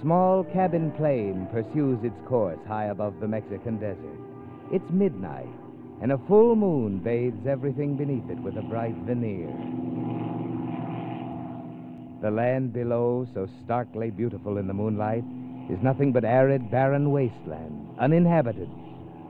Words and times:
Small 0.00 0.44
cabin 0.44 0.92
plane 0.92 1.48
pursues 1.50 2.02
its 2.04 2.20
course 2.26 2.58
high 2.66 2.86
above 2.86 3.20
the 3.20 3.28
Mexican 3.28 3.78
desert. 3.78 4.20
It's 4.72 4.90
midnight, 4.90 5.48
and 6.00 6.12
a 6.12 6.18
full 6.28 6.54
moon 6.56 6.98
bathes 6.98 7.46
everything 7.46 7.96
beneath 7.96 8.30
it 8.30 8.38
with 8.38 8.56
a 8.56 8.62
bright 8.62 8.94
veneer. 9.06 9.48
The 12.22 12.30
land 12.30 12.72
below, 12.72 13.26
so 13.34 13.48
starkly 13.64 14.10
beautiful 14.10 14.58
in 14.58 14.66
the 14.66 14.74
moonlight, 14.74 15.24
is 15.68 15.82
nothing 15.82 16.12
but 16.12 16.24
arid, 16.24 16.70
barren 16.70 17.10
wasteland, 17.10 17.88
uninhabited, 17.98 18.70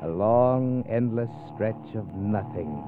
a 0.02 0.08
long, 0.08 0.84
endless 0.88 1.30
stretch 1.54 1.94
of 1.94 2.14
nothing. 2.14 2.82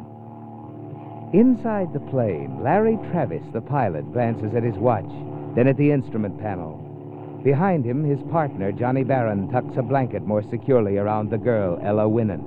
Inside 1.32 1.92
the 1.92 2.00
plane, 2.10 2.62
Larry 2.62 2.98
Travis, 3.10 3.42
the 3.52 3.60
pilot, 3.60 4.12
glances 4.12 4.54
at 4.54 4.62
his 4.62 4.76
watch, 4.76 5.10
then 5.54 5.66
at 5.66 5.76
the 5.76 5.90
instrument 5.90 6.38
panel. 6.40 6.89
Behind 7.44 7.84
him, 7.84 8.04
his 8.04 8.20
partner, 8.30 8.70
Johnny 8.70 9.02
Barron, 9.02 9.50
tucks 9.50 9.76
a 9.78 9.82
blanket 9.82 10.22
more 10.22 10.42
securely 10.50 10.98
around 10.98 11.30
the 11.30 11.38
girl, 11.38 11.80
Ella 11.82 12.06
Winnant. 12.06 12.44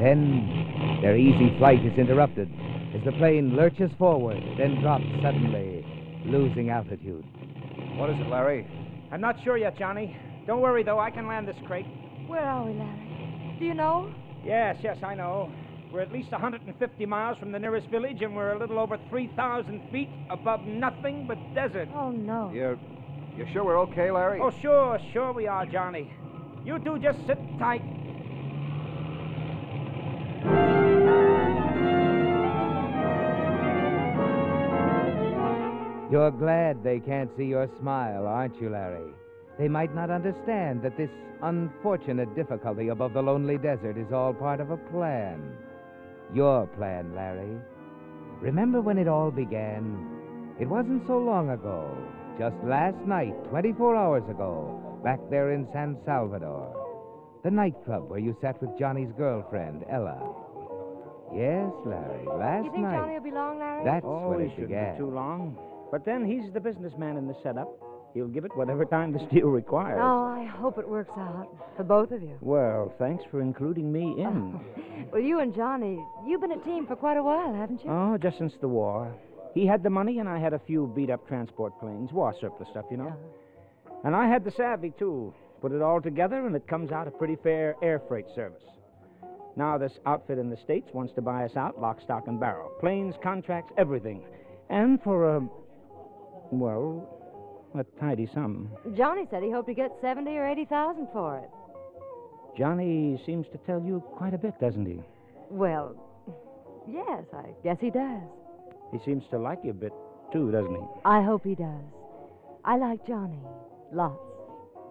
Then 0.00 0.98
their 1.02 1.16
easy 1.16 1.56
flight 1.58 1.84
is 1.84 1.98
interrupted 1.98 2.50
as 2.94 3.04
the 3.04 3.12
plane 3.12 3.56
lurches 3.56 3.90
forward, 3.98 4.42
then 4.56 4.80
drops 4.80 5.04
suddenly, 5.22 5.84
losing 6.24 6.70
altitude. 6.70 7.24
What 7.96 8.08
is 8.08 8.16
it, 8.18 8.28
Larry? 8.28 8.66
I'm 9.12 9.20
not 9.20 9.36
sure 9.44 9.56
yet, 9.58 9.78
Johnny. 9.78 10.16
Don't 10.46 10.60
worry, 10.60 10.82
though. 10.82 10.98
I 10.98 11.10
can 11.10 11.26
land 11.26 11.46
this 11.46 11.56
crate. 11.66 11.86
Where 12.26 12.40
are 12.40 12.64
we, 12.64 12.72
Larry? 12.72 13.56
Do 13.58 13.64
you 13.66 13.74
know? 13.74 14.12
Yes, 14.44 14.76
yes, 14.82 14.96
I 15.02 15.14
know. 15.14 15.52
We're 15.92 16.00
at 16.00 16.12
least 16.12 16.32
150 16.32 17.06
miles 17.06 17.38
from 17.38 17.52
the 17.52 17.58
nearest 17.58 17.88
village, 17.88 18.22
and 18.22 18.34
we're 18.34 18.52
a 18.52 18.58
little 18.58 18.78
over 18.78 18.98
3,000 19.10 19.90
feet 19.92 20.08
above 20.30 20.62
nothing 20.62 21.26
but 21.28 21.38
desert. 21.54 21.88
Oh, 21.94 22.10
no. 22.10 22.50
You're. 22.52 22.78
You 23.36 23.46
sure 23.52 23.64
we're 23.64 23.80
okay, 23.80 24.12
Larry? 24.12 24.38
Oh, 24.40 24.52
sure, 24.62 24.98
sure 25.12 25.32
we 25.32 25.48
are, 25.48 25.66
Johnny. 25.66 26.12
You 26.64 26.78
two 26.78 26.98
just 27.00 27.18
sit 27.26 27.38
tight. 27.58 27.82
You're 36.12 36.30
glad 36.30 36.84
they 36.84 37.00
can't 37.00 37.30
see 37.36 37.46
your 37.46 37.68
smile, 37.80 38.24
aren't 38.28 38.60
you, 38.60 38.70
Larry? 38.70 39.12
They 39.58 39.66
might 39.66 39.94
not 39.96 40.10
understand 40.10 40.82
that 40.82 40.96
this 40.96 41.10
unfortunate 41.42 42.36
difficulty 42.36 42.88
above 42.88 43.14
the 43.14 43.22
lonely 43.22 43.58
desert 43.58 43.98
is 43.98 44.12
all 44.12 44.32
part 44.32 44.60
of 44.60 44.70
a 44.70 44.76
plan. 44.76 45.56
Your 46.32 46.68
plan, 46.68 47.16
Larry. 47.16 47.56
Remember 48.40 48.80
when 48.80 48.96
it 48.96 49.08
all 49.08 49.32
began? 49.32 50.54
It 50.60 50.68
wasn't 50.68 51.04
so 51.08 51.18
long 51.18 51.50
ago. 51.50 51.96
Just 52.38 52.56
last 52.64 52.96
night, 53.06 53.32
24 53.50 53.94
hours 53.96 54.28
ago, 54.28 55.00
back 55.04 55.20
there 55.30 55.52
in 55.52 55.68
San 55.72 55.96
Salvador. 56.04 56.66
The 57.44 57.50
nightclub 57.50 58.10
where 58.10 58.18
you 58.18 58.36
sat 58.40 58.60
with 58.60 58.76
Johnny's 58.78 59.12
girlfriend, 59.16 59.84
Ella. 59.88 60.18
Yes, 61.32 61.70
Larry, 61.86 62.26
last 62.26 62.38
night. 62.38 62.64
You 62.64 62.70
think 62.72 62.82
night. 62.82 62.96
Johnny 62.96 63.14
will 63.14 63.22
be 63.22 63.30
long, 63.30 63.58
Larry? 63.58 63.84
That's 63.84 64.04
oh, 64.04 64.30
when 64.30 64.40
he 64.40 64.46
it 64.46 64.50
shouldn't 64.50 64.68
began. 64.68 64.92
be 64.94 64.98
too 64.98 65.10
long. 65.10 65.56
But 65.92 66.04
then 66.04 66.24
he's 66.24 66.52
the 66.52 66.60
businessman 66.60 67.16
in 67.16 67.28
the 67.28 67.36
setup. 67.42 67.68
He'll 68.14 68.28
give 68.28 68.44
it 68.44 68.56
whatever 68.56 68.84
time 68.84 69.12
the 69.12 69.18
deal 69.32 69.46
requires. 69.48 70.00
Oh, 70.02 70.24
I 70.24 70.44
hope 70.44 70.78
it 70.78 70.88
works 70.88 71.12
out 71.16 71.48
for 71.76 71.84
both 71.84 72.10
of 72.10 72.22
you. 72.22 72.36
Well, 72.40 72.92
thanks 72.98 73.22
for 73.30 73.40
including 73.42 73.92
me 73.92 74.14
in. 74.18 74.60
Well, 75.12 75.22
you 75.22 75.38
and 75.38 75.54
Johnny, 75.54 76.02
you've 76.26 76.40
been 76.40 76.50
a 76.52 76.64
team 76.64 76.86
for 76.88 76.96
quite 76.96 77.16
a 77.16 77.22
while, 77.22 77.54
haven't 77.54 77.84
you? 77.84 77.90
Oh, 77.90 78.18
just 78.20 78.38
since 78.38 78.52
the 78.60 78.66
war. 78.66 79.14
He 79.54 79.66
had 79.66 79.82
the 79.82 79.90
money, 79.90 80.18
and 80.18 80.28
I 80.28 80.38
had 80.38 80.52
a 80.52 80.58
few 80.58 80.92
beat 80.94 81.10
up 81.10 81.26
transport 81.28 81.78
planes, 81.78 82.12
war 82.12 82.34
surplus 82.40 82.68
stuff, 82.70 82.86
you 82.90 82.96
know. 82.96 83.08
Uh-huh. 83.08 83.94
And 84.04 84.16
I 84.16 84.28
had 84.28 84.44
the 84.44 84.50
savvy, 84.50 84.92
too. 84.98 85.32
Put 85.60 85.72
it 85.72 85.80
all 85.80 86.00
together, 86.00 86.46
and 86.46 86.54
it 86.54 86.66
comes 86.66 86.92
out 86.92 87.08
a 87.08 87.10
pretty 87.10 87.36
fair 87.36 87.76
air 87.80 88.02
freight 88.08 88.26
service. 88.34 88.62
Now, 89.56 89.78
this 89.78 89.92
outfit 90.04 90.38
in 90.38 90.50
the 90.50 90.56
States 90.56 90.88
wants 90.92 91.14
to 91.14 91.22
buy 91.22 91.44
us 91.44 91.56
out 91.56 91.80
lock, 91.80 92.00
stock, 92.02 92.26
and 92.26 92.40
barrel. 92.40 92.72
Planes, 92.80 93.14
contracts, 93.22 93.72
everything. 93.78 94.22
And 94.68 95.00
for 95.02 95.36
a. 95.36 95.48
Well, 96.50 97.08
a 97.74 97.84
tidy 98.00 98.28
sum. 98.34 98.70
Johnny 98.96 99.26
said 99.30 99.42
he 99.42 99.50
hoped 99.50 99.68
to 99.68 99.74
get 99.74 99.90
70 100.00 100.30
or 100.36 100.46
80,000 100.46 101.08
for 101.12 101.38
it. 101.38 101.50
Johnny 102.58 103.20
seems 103.24 103.46
to 103.52 103.58
tell 103.58 103.82
you 103.82 104.00
quite 104.16 104.34
a 104.34 104.38
bit, 104.38 104.58
doesn't 104.60 104.86
he? 104.86 105.00
Well, 105.50 105.96
yes, 106.88 107.24
I 107.32 107.50
guess 107.62 107.78
he 107.80 107.90
does. 107.90 108.22
He 108.94 109.00
seems 109.04 109.24
to 109.30 109.38
like 109.38 109.58
you 109.64 109.70
a 109.70 109.74
bit, 109.74 109.92
too, 110.32 110.52
doesn't 110.52 110.72
he? 110.72 110.82
I 111.04 111.20
hope 111.20 111.44
he 111.44 111.56
does. 111.56 111.84
I 112.64 112.76
like 112.76 113.04
Johnny. 113.04 113.40
Lots. 113.92 114.20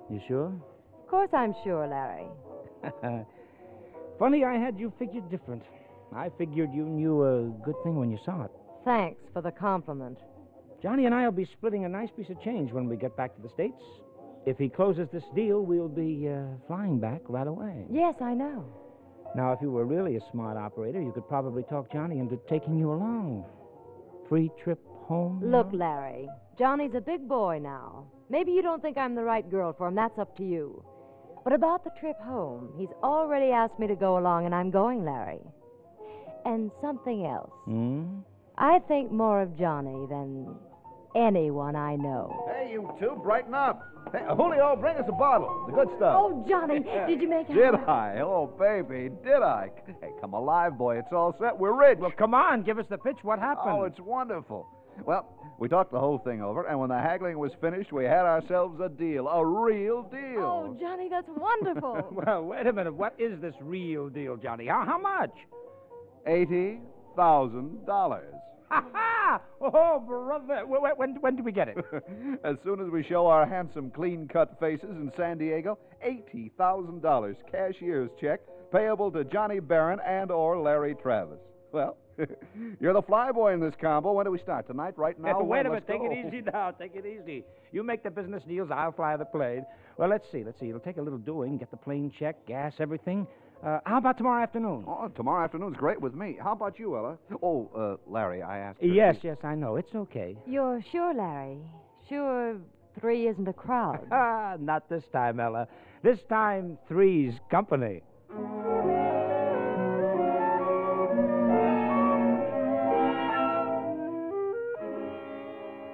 You 0.10 0.20
sure? 0.28 0.48
Of 0.48 1.08
course 1.08 1.30
I'm 1.32 1.56
sure, 1.64 1.88
Larry. 1.88 2.28
Funny, 4.20 4.44
I 4.44 4.58
had 4.58 4.78
you 4.78 4.92
figured 5.00 5.32
different. 5.32 5.64
I 6.14 6.30
figured 6.38 6.74
you 6.74 6.84
knew 6.84 7.24
a 7.24 7.44
good 7.64 7.76
thing 7.86 7.96
when 7.96 8.12
you 8.12 8.20
saw 8.26 8.44
it. 8.44 8.52
Thanks 8.84 9.22
for 9.32 9.42
the 9.42 9.52
compliment. 9.52 10.18
Johnny 10.82 11.06
and 11.06 11.16
I 11.16 11.24
will 11.24 11.32
be 11.32 11.46
splitting 11.46 11.86
a 11.86 11.90
nice 11.90 12.10
piece 12.12 12.30
of 12.30 12.42
change 12.42 12.74
when 12.74 12.90
we 12.90 12.98
get 12.98 13.16
back 13.16 13.34
to 13.38 13.42
the 13.42 13.50
States. 13.50 13.82
If 14.46 14.58
he 14.58 14.68
closes 14.68 15.08
this 15.14 15.24
deal, 15.34 15.62
we'll 15.62 15.88
be 15.88 16.28
uh, 16.28 16.44
flying 16.68 17.00
back 17.00 17.22
right 17.30 17.48
away. 17.48 17.86
Yes, 17.90 18.16
I 18.20 18.34
know. 18.34 18.66
Now, 19.34 19.54
if 19.54 19.62
you 19.62 19.72
were 19.72 19.86
really 19.86 20.18
a 20.18 20.32
smart 20.32 20.58
operator, 20.58 21.02
you 21.02 21.14
could 21.14 21.28
probably 21.30 21.64
talk 21.64 21.90
Johnny 21.90 22.20
into 22.20 22.38
taking 22.50 22.78
you 22.78 22.92
along. 22.92 23.46
Free 24.34 24.50
trip 24.64 24.80
home? 25.06 25.40
Look. 25.46 25.68
Larry, 25.74 26.28
Johnny's 26.58 26.96
a 26.96 27.02
big 27.02 27.28
boy 27.28 27.60
now. 27.62 28.08
Maybe 28.32 28.52
you 28.52 28.64
don't 28.64 28.82
think 28.82 28.98
I'm 28.98 29.14
the 29.14 29.24
right 29.24 29.48
girl 29.48 29.74
for 29.78 29.88
him. 29.88 29.94
That's 29.94 30.18
up 30.18 30.36
to 30.38 30.44
you. 30.44 30.84
But 31.44 31.54
about 31.54 31.84
the 31.84 31.92
trip 32.00 32.20
home, 32.20 32.74
he's 32.76 32.90
already 33.04 33.52
asked 33.52 33.78
me 33.78 33.86
to 33.86 33.96
go 33.96 34.18
along, 34.18 34.48
and 34.48 34.56
I'm 34.56 34.72
going, 34.72 35.06
Larry. 35.06 35.38
And 36.46 36.72
something 36.82 37.28
else. 37.28 37.52
Hmm? 37.66 38.22
I 38.58 38.80
think 38.88 39.12
more 39.12 39.40
of 39.40 39.56
Johnny 39.56 40.08
than 40.10 40.56
anyone 41.16 41.76
I 41.76 41.96
know. 41.96 42.50
Hey, 42.52 42.72
you 42.72 42.94
two, 43.00 43.20
brighten 43.24 43.54
up. 43.54 43.88
Hey, 44.12 44.24
Julio, 44.36 44.76
bring 44.76 44.98
us 44.98 45.06
a 45.08 45.12
bottle. 45.12 45.66
The 45.68 45.74
good 45.74 45.88
stuff. 45.98 46.16
Oh, 46.18 46.46
Johnny, 46.48 46.80
did 47.08 47.22
you 47.22 47.28
make 47.28 47.50
it? 47.50 47.54
Did 47.54 47.76
I? 47.76 48.20
Oh, 48.22 48.48
baby, 48.60 49.10
did 49.24 49.42
I? 49.42 49.70
Hey, 50.02 50.12
come 50.22 50.34
alive, 50.34 50.78
boy. 50.78 50.98
It's 51.00 51.12
all 51.12 51.36
set. 51.40 51.58
We're 51.58 51.74
rich. 51.74 52.00
Well, 52.00 52.12
come 52.18 52.34
on, 52.34 52.64
give 52.64 52.78
us 52.80 52.86
the 52.90 52.98
pitch. 52.98 53.18
What 53.24 53.40
happened? 53.40 53.70
Oh, 53.72 53.84
it's 53.84 54.00
wonderful. 54.00 54.68
Well, 55.06 55.28
we 55.58 55.68
talked 55.68 55.92
the 55.92 56.00
whole 56.00 56.20
thing 56.20 56.42
over, 56.42 56.66
and 56.68 56.80
when 56.80 56.90
the 56.90 57.00
haggling 57.00 57.40
was 57.40 57.52
finished, 57.60 57.92
we 57.92 58.04
had 58.06 58.26
ourselves 58.26 58.80
a 58.80 58.90
deal. 58.90 59.28
A 59.28 59.46
real 59.46 60.04
deal. 60.04 60.42
Oh, 60.42 60.78
Johnny, 60.80 61.10
that's 61.10 61.28
wonderful. 61.36 62.10
well, 62.26 62.44
wait 62.44 62.68
a 62.68 62.74
minute. 62.74 62.94
What 62.94 63.16
is 63.18 63.40
this 63.42 63.56
real 63.62 64.10
deal, 64.10 64.38
Johnny? 64.38 64.68
How, 64.68 64.86
how 64.86 65.00
much? 65.00 65.32
$80,000. 66.28 66.80
Ha 67.88 68.10
ha! 68.10 68.43
Oh, 69.62 70.04
brother. 70.06 70.66
When, 70.68 70.82
when, 70.98 71.16
when 71.22 71.36
do 71.36 71.44
we 71.44 71.52
get 71.52 71.70
it? 71.70 71.78
as 72.44 72.58
soon 72.64 72.82
as 72.82 72.90
we 72.92 73.04
show 73.04 73.28
our 73.28 73.48
handsome, 73.48 73.90
clean 73.90 74.28
cut 74.28 74.60
faces 74.60 74.90
in 74.90 75.12
San 75.18 75.38
Diego, 75.38 75.80
$80,000 76.06 77.36
cashier's 77.50 78.10
check 78.20 78.42
payable 78.72 79.12
to 79.12 79.24
Johnny 79.24 79.60
Barron 79.60 80.00
and 80.06 80.32
or 80.32 80.60
Larry 80.60 80.96
Travis. 81.02 81.40
Well, 81.72 81.98
you're 82.80 82.94
the 82.94 83.02
flyboy 83.02 83.54
in 83.54 83.60
this 83.60 83.74
combo. 83.80 84.12
When 84.14 84.26
do 84.26 84.32
we 84.32 84.40
start? 84.40 84.68
Tonight? 84.68 84.98
Right 84.98 85.20
now? 85.20 85.42
Wait 85.42 85.66
a 85.66 85.70
minute. 85.70 85.88
Take 85.88 86.02
go. 86.02 86.12
it 86.12 86.26
easy 86.28 86.42
now. 86.42 86.72
Take 86.72 86.96
it 86.96 87.06
easy. 87.06 87.44
You 87.72 87.84
make 87.84 88.04
the 88.04 88.12
business 88.12 88.44
deals, 88.48 88.70
I'll 88.72 88.92
fly 88.92 89.16
the 89.18 89.26
plane. 89.26 89.66
Well, 89.98 90.10
let's 90.10 90.26
see. 90.32 90.44
Let's 90.44 90.60
see. 90.60 90.70
It'll 90.70 90.80
take 90.80 90.98
a 90.98 91.02
little 91.02 91.20
doing. 91.20 91.58
Get 91.58 91.72
the 91.72 91.78
plane 91.78 92.12
checked, 92.18 92.48
gas, 92.48 92.74
everything. 92.80 93.28
Uh, 93.66 93.80
how 93.86 93.98
about 93.98 94.18
tomorrow 94.18 94.44
afternoon? 94.44 94.84
Oh, 94.88 95.08
tomorrow 95.16 95.44
afternoon's 95.46 95.78
great 95.78 96.02
with 96.02 96.14
me. 96.14 96.38
How 96.42 96.52
about 96.52 96.78
you, 96.80 96.98
Ella? 96.98 97.18
Oh, 97.42 97.70
uh, 97.76 98.12
Larry, 98.12 98.42
I 98.42 98.58
asked. 98.60 98.82
her- 98.82 98.88
Yes, 98.88 99.18
yes, 99.24 99.38
I 99.44 99.56
know. 99.56 99.78
It's 99.78 99.94
okay. 99.96 100.36
You're 100.46 100.82
sure, 100.92 101.14
Larry? 101.14 101.60
Sure 102.10 102.58
three 103.00 103.28
isn't 103.28 103.48
a 103.48 103.54
crowd? 103.54 104.06
Ah, 104.12 104.58
not 104.60 104.90
this 104.90 105.04
time, 105.14 105.40
Ella. 105.40 105.68
This 106.04 106.20
time, 106.24 106.78
three's 106.90 107.34
company. 107.50 108.02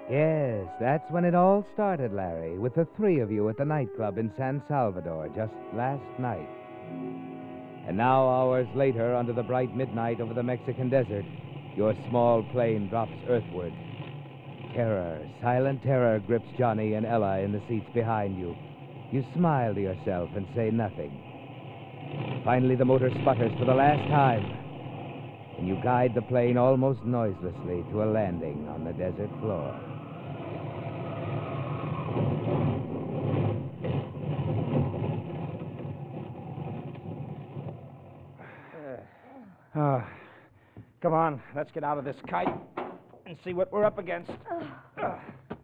Yes, 0.10 0.65
that's 0.80 1.10
when 1.12 1.24
it 1.24 1.36
all 1.36 1.63
started, 1.74 2.12
Larry, 2.13 2.57
with 2.57 2.74
the 2.74 2.88
three 2.98 3.19
of 3.19 3.31
you 3.31 3.48
at 3.50 3.57
the 3.57 3.65
nightclub 3.65 4.18
in 4.18 4.31
San 4.36 4.62
Salvador 4.68 5.30
just 5.36 5.54
last 5.74 6.01
night. 6.18 6.50
And 7.88 7.98
now, 7.98 8.28
hours 8.28 8.68
later, 8.76 9.16
under 9.16 9.34
the 9.34 9.44
bright 9.44 9.76
midnight 9.76 10.22
over 10.22 10.34
the 10.34 10.44
Mexican 10.44 10.90
desert, 10.90 11.26
your 11.76 11.96
small 12.10 12.44
plane 12.44 12.88
drops 12.88 13.16
earthward. 13.28 13.74
Terror, 14.74 15.28
silent 15.42 15.81
terror, 15.81 16.20
grips 16.20 16.48
Johnny 16.58 16.94
and 16.94 17.06
Ella 17.06 17.40
in 17.40 17.52
the 17.52 17.62
seats 17.68 17.90
behind 17.94 18.38
you. 18.38 18.56
You 19.12 19.26
smile 19.34 19.74
to 19.74 19.81
yourself 19.81 20.30
and 20.36 20.46
say 20.56 20.70
nothing. 20.70 21.12
Finally, 22.46 22.76
the 22.76 22.86
motor 22.86 23.12
sputters 23.22 23.52
for 23.58 23.66
the 23.66 23.74
last 23.74 24.08
time, 24.10 24.44
and 25.58 25.68
you 25.68 25.80
guide 25.84 26.14
the 26.14 26.22
plane 26.22 26.58
almost 26.58 27.04
noiselessly 27.04 27.84
to 27.92 28.04
a 28.04 28.06
landing 28.06 28.68
on 28.70 28.84
the 28.86 28.94
desert 28.94 29.30
floor. 29.42 29.75
Ah, 39.81 40.06
come 41.02 41.14
on, 41.14 41.42
let's 41.56 41.72
get 41.72 41.86
out 41.86 41.98
of 41.98 42.04
this 42.04 42.18
kite 42.30 42.54
and 43.26 43.38
see 43.46 43.54
what 43.54 43.72
we're 43.72 43.86
up 43.86 43.98
against. 43.98 44.30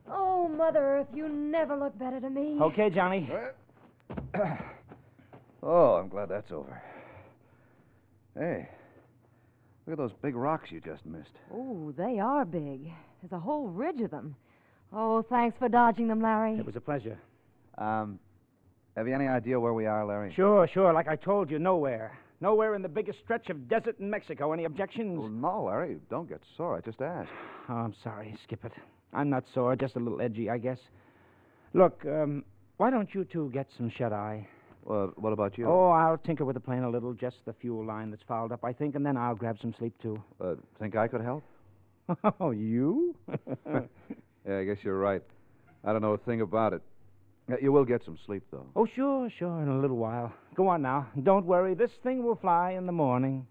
Oh, 0.10 0.48
Mother 0.48 0.80
Earth, 0.80 1.08
you 1.14 1.28
never 1.28 1.76
look 1.76 2.00
better 2.00 2.22
to 2.22 2.30
me. 2.30 2.58
Okay, 2.62 2.90
Johnny. 2.90 3.30
Oh, 5.68 5.96
I'm 5.96 6.10
glad 6.10 6.30
that's 6.30 6.52
over. 6.52 6.80
Hey, 8.38 8.70
look 9.88 9.94
at 9.94 9.98
those 9.98 10.12
big 10.22 10.36
rocks 10.36 10.70
you 10.70 10.80
just 10.80 11.04
missed. 11.08 11.32
Oh, 11.52 11.92
they 11.98 12.20
are 12.20 12.46
big. 12.46 12.92
There's 13.20 13.32
a 13.32 13.40
whole 13.40 13.70
ridge 13.70 14.00
of 14.02 14.12
them. 14.12 14.36
Oh, 14.94 15.24
thanks 15.24 15.58
for 15.58 15.68
dodging 15.68 16.08
them, 16.08 16.22
Larry. 16.22 16.60
It 16.60 16.66
was 16.68 16.76
a 16.76 16.82
pleasure. 16.82 17.18
Um, 17.80 18.20
have 18.96 19.08
you 19.08 19.16
any 19.16 19.26
idea 19.26 19.60
where 19.60 19.74
we 19.74 19.88
are, 19.88 20.06
Larry? 20.06 20.34
Sure, 20.36 20.68
sure. 20.72 20.94
Like 20.94 21.08
I 21.08 21.16
told 21.16 21.50
you, 21.50 21.58
nowhere. 21.58 22.16
Nowhere 22.42 22.76
in 22.76 22.82
the 22.82 22.90
biggest 22.90 23.20
stretch 23.20 23.50
of 23.50 23.68
desert 23.68 24.00
in 24.00 24.10
Mexico. 24.10 24.52
Any 24.54 24.66
objections? 24.66 25.18
Well, 25.20 25.30
no, 25.30 25.63
Larry. 25.65 25.98
Don't 26.10 26.27
get 26.27 26.42
sore. 26.58 26.77
I 26.77 26.82
just 26.82 27.01
asked. 27.01 27.30
Oh, 27.68 27.74
I'm 27.74 27.96
sorry. 28.04 28.38
Skip 28.44 28.63
it. 28.63 28.74
I'm 29.12 29.27
not 29.32 29.44
sore, 29.56 29.75
just 29.75 29.96
a 29.96 30.00
little 30.00 30.22
edgy, 30.22 30.51
I 30.51 30.60
guess. 30.60 30.77
Look, 31.74 32.06
um, 32.06 32.44
why 32.77 32.92
don't 32.92 33.10
you 33.15 33.24
two 33.24 33.50
get 33.51 33.68
some 33.75 33.89
shut 33.89 34.13
eye? 34.13 34.48
Well, 34.84 35.12
what 35.15 35.34
about 35.34 35.58
you? 35.58 35.65
Oh, 35.68 35.89
I'll 35.89 36.18
tinker 36.20 36.46
with 36.46 36.54
the 36.54 36.60
plane 36.60 36.84
a 36.84 36.89
little, 36.92 37.13
just 37.13 37.38
the 37.46 37.54
fuel 37.54 37.84
line 37.84 38.12
that's 38.12 38.22
fouled 38.27 38.51
up, 38.51 38.63
I 38.63 38.72
think, 38.72 38.94
and 38.94 39.04
then 39.04 39.18
I'll 39.18 39.34
grab 39.34 39.58
some 39.60 39.74
sleep, 39.80 39.94
too. 40.00 40.22
Uh, 40.39 40.54
think 40.77 40.96
I 40.96 41.08
could 41.08 41.22
help? 41.22 41.44
Oh, 42.39 42.51
you? 42.51 43.15
Yeah, 44.48 44.60
I 44.60 44.63
guess 44.63 44.77
you're 44.84 45.00
right. 45.00 45.24
I 45.84 45.92
don't 45.92 46.04
know 46.04 46.13
a 46.13 46.20
thing 46.20 46.42
about 46.42 46.74
it. 46.74 46.84
Yeah, 47.48 47.58
you 47.62 47.72
will 47.72 47.86
get 47.86 48.04
some 48.04 48.18
sleep, 48.25 48.44
though. 48.52 48.66
oh, 48.75 48.88
sure, 48.96 49.30
sure, 49.38 49.62
in 49.62 49.70
a 49.70 49.80
little 49.80 49.98
while. 49.98 50.34
Go 50.56 50.68
on 50.68 50.82
now. 50.82 51.08
Don't 51.22 51.46
worry. 51.46 51.75
This 51.75 51.92
thing 52.02 52.24
will 52.24 52.36
fly 52.36 52.72
in 52.72 52.86
the 52.86 52.92
morning. 52.92 53.46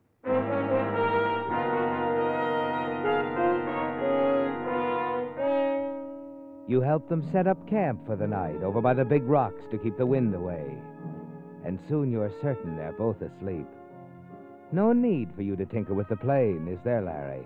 You 6.66 6.80
help 6.80 7.08
them 7.08 7.28
set 7.30 7.46
up 7.46 7.68
camp 7.68 8.06
for 8.06 8.16
the 8.16 8.26
night 8.26 8.62
over 8.62 8.80
by 8.80 8.94
the 8.94 9.04
big 9.04 9.22
rocks 9.24 9.62
to 9.70 9.78
keep 9.78 9.98
the 9.98 10.06
wind 10.06 10.34
away. 10.34 10.64
And 11.64 11.78
soon 11.88 12.10
you're 12.10 12.32
certain 12.42 12.76
they're 12.76 12.92
both 12.92 13.20
asleep. 13.20 13.66
No 14.72 14.92
need 14.92 15.28
for 15.36 15.42
you 15.42 15.56
to 15.56 15.66
tinker 15.66 15.94
with 15.94 16.08
the 16.08 16.16
plane, 16.16 16.66
is 16.68 16.78
there, 16.82 17.02
Larry? 17.02 17.44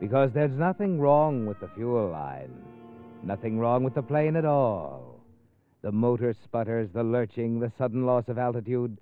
Because 0.00 0.30
there's 0.34 0.56
nothing 0.56 1.00
wrong 1.00 1.46
with 1.46 1.58
the 1.60 1.70
fuel 1.74 2.10
line. 2.10 2.52
Nothing 3.22 3.58
wrong 3.58 3.84
with 3.84 3.94
the 3.94 4.02
plane 4.02 4.36
at 4.36 4.44
all. 4.44 5.11
The 5.82 5.90
motor 5.90 6.32
sputters, 6.32 6.90
the 6.92 7.02
lurching, 7.02 7.58
the 7.58 7.72
sudden 7.76 8.06
loss 8.06 8.28
of 8.28 8.38
altitude. 8.38 8.98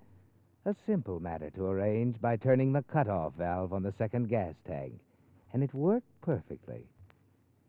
A 0.64 0.74
simple 0.86 1.20
matter 1.20 1.50
to 1.50 1.66
arrange 1.66 2.18
by 2.22 2.38
turning 2.38 2.72
the 2.72 2.82
cutoff 2.82 3.34
valve 3.34 3.74
on 3.74 3.82
the 3.82 3.92
second 3.98 4.30
gas 4.30 4.54
tank. 4.66 4.94
And 5.52 5.62
it 5.62 5.74
worked 5.74 6.08
perfectly. 6.22 6.86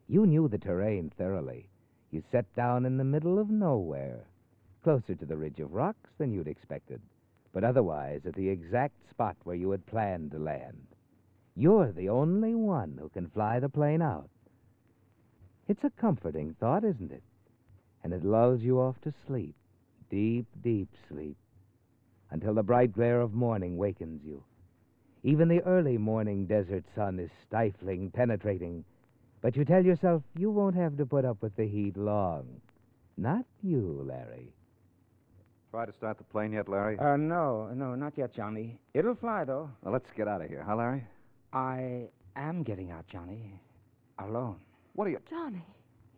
You 0.07 0.25
knew 0.25 0.47
the 0.47 0.57
terrain 0.57 1.11
thoroughly. 1.17 1.67
You 2.09 2.23
set 2.31 2.53
down 2.55 2.85
in 2.85 2.95
the 2.95 3.03
middle 3.03 3.37
of 3.37 3.49
nowhere, 3.49 4.27
closer 4.81 5.13
to 5.15 5.25
the 5.25 5.37
ridge 5.37 5.59
of 5.59 5.73
rocks 5.73 6.09
than 6.17 6.31
you'd 6.31 6.47
expected, 6.47 7.01
but 7.51 7.65
otherwise 7.65 8.21
at 8.25 8.35
the 8.35 8.47
exact 8.47 8.95
spot 9.09 9.35
where 9.43 9.57
you 9.57 9.71
had 9.71 9.85
planned 9.85 10.31
to 10.31 10.39
land. 10.39 10.87
You're 11.55 11.91
the 11.91 12.07
only 12.07 12.55
one 12.55 12.97
who 12.97 13.09
can 13.09 13.29
fly 13.29 13.59
the 13.59 13.67
plane 13.67 14.01
out. 14.01 14.29
It's 15.67 15.83
a 15.83 15.89
comforting 15.89 16.55
thought, 16.59 16.85
isn't 16.85 17.11
it? 17.11 17.23
And 18.03 18.13
it 18.13 18.25
lulls 18.25 18.61
you 18.61 18.79
off 18.79 18.99
to 19.01 19.13
sleep, 19.27 19.55
deep, 20.09 20.45
deep 20.63 20.89
sleep, 21.07 21.37
until 22.31 22.53
the 22.53 22.63
bright 22.63 22.93
glare 22.93 23.21
of 23.21 23.33
morning 23.33 23.77
wakens 23.77 24.21
you. 24.23 24.43
Even 25.23 25.47
the 25.47 25.61
early 25.61 25.97
morning 25.97 26.45
desert 26.47 26.83
sun 26.95 27.19
is 27.19 27.29
stifling, 27.47 28.09
penetrating. 28.09 28.83
But 29.41 29.55
you 29.55 29.65
tell 29.65 29.85
yourself 29.85 30.23
you 30.37 30.49
won't 30.49 30.75
have 30.75 30.97
to 30.97 31.05
put 31.05 31.25
up 31.25 31.41
with 31.41 31.55
the 31.55 31.67
heat 31.67 31.95
long. 31.95 32.61
Not 33.17 33.45
you, 33.61 34.03
Larry. 34.07 34.51
Try 35.69 35.85
to 35.85 35.93
start 35.93 36.17
the 36.17 36.23
plane 36.25 36.51
yet, 36.51 36.67
Larry? 36.67 36.97
Uh, 36.99 37.15
no, 37.17 37.69
no, 37.73 37.95
not 37.95 38.17
yet, 38.17 38.33
Johnny. 38.35 38.79
It'll 38.93 39.15
fly, 39.15 39.45
though. 39.45 39.69
Well, 39.83 39.93
let's 39.93 40.09
get 40.17 40.27
out 40.27 40.41
of 40.41 40.49
here, 40.49 40.63
huh, 40.67 40.75
Larry? 40.75 41.03
I 41.53 42.09
am 42.35 42.63
getting 42.63 42.91
out, 42.91 43.07
Johnny. 43.07 43.53
Alone. 44.19 44.57
What 44.93 45.07
are 45.07 45.11
you. 45.11 45.19
Johnny, 45.29 45.63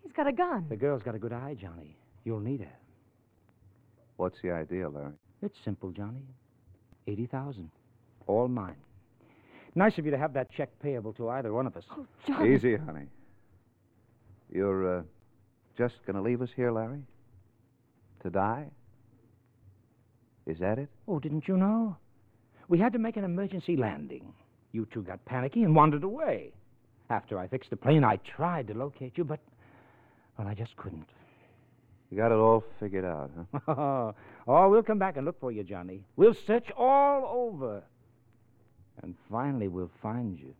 he's 0.03 0.11
got 0.11 0.27
a 0.27 0.31
gun. 0.31 0.65
The 0.69 0.75
girl's 0.75 1.03
got 1.03 1.15
a 1.15 1.19
good 1.19 1.33
eye, 1.33 1.55
Johnny. 1.59 1.97
You'll 2.23 2.39
need 2.39 2.61
her. 2.61 2.77
What's 4.17 4.37
the 4.41 4.51
idea, 4.51 4.89
Larry? 4.89 5.13
It's 5.41 5.57
simple, 5.65 5.91
Johnny. 5.91 6.21
80000 7.07 7.69
All 8.27 8.47
mine. 8.47 8.75
Nice 9.75 9.97
of 9.97 10.05
you 10.05 10.11
to 10.11 10.17
have 10.17 10.33
that 10.33 10.51
check 10.51 10.69
payable 10.81 11.13
to 11.13 11.29
either 11.29 11.51
one 11.51 11.65
of 11.65 11.75
us. 11.75 11.83
Oh, 11.91 12.05
Johnny. 12.27 12.55
Easy, 12.55 12.77
honey. 12.77 13.07
You're, 14.51 14.99
uh, 14.99 15.03
just 15.77 15.95
going 16.05 16.15
to 16.15 16.21
leave 16.21 16.41
us 16.41 16.49
here, 16.55 16.71
Larry? 16.71 17.01
To 18.23 18.29
die? 18.29 18.67
Is 20.45 20.59
that 20.59 20.77
it? 20.77 20.89
Oh, 21.07 21.19
didn't 21.19 21.47
you 21.47 21.57
know? 21.57 21.97
We 22.67 22.77
had 22.79 22.93
to 22.93 22.99
make 22.99 23.17
an 23.17 23.23
emergency 23.23 23.75
landing. 23.75 24.33
You 24.71 24.87
two 24.93 25.01
got 25.01 25.23
panicky 25.25 25.63
and 25.63 25.75
wandered 25.75 26.03
away. 26.03 26.51
After 27.09 27.37
I 27.37 27.47
fixed 27.47 27.69
the 27.69 27.75
plane, 27.75 28.03
I 28.03 28.17
tried 28.17 28.67
to 28.67 28.73
locate 28.73 29.17
you, 29.17 29.23
but, 29.23 29.39
well, 30.37 30.47
I 30.47 30.53
just 30.53 30.75
couldn't. 30.75 31.07
You 32.09 32.17
got 32.17 32.31
it 32.31 32.35
all 32.35 32.63
figured 32.79 33.05
out, 33.05 33.31
huh? 33.65 34.11
oh, 34.47 34.69
we'll 34.69 34.83
come 34.83 34.99
back 34.99 35.17
and 35.17 35.25
look 35.25 35.39
for 35.39 35.51
you, 35.51 35.63
Johnny. 35.63 36.03
We'll 36.15 36.35
search 36.45 36.69
all 36.77 37.25
over. 37.25 37.81
And 39.01 39.15
finally, 39.31 39.67
we'll 39.67 39.91
find 40.01 40.37
you. 40.37 40.53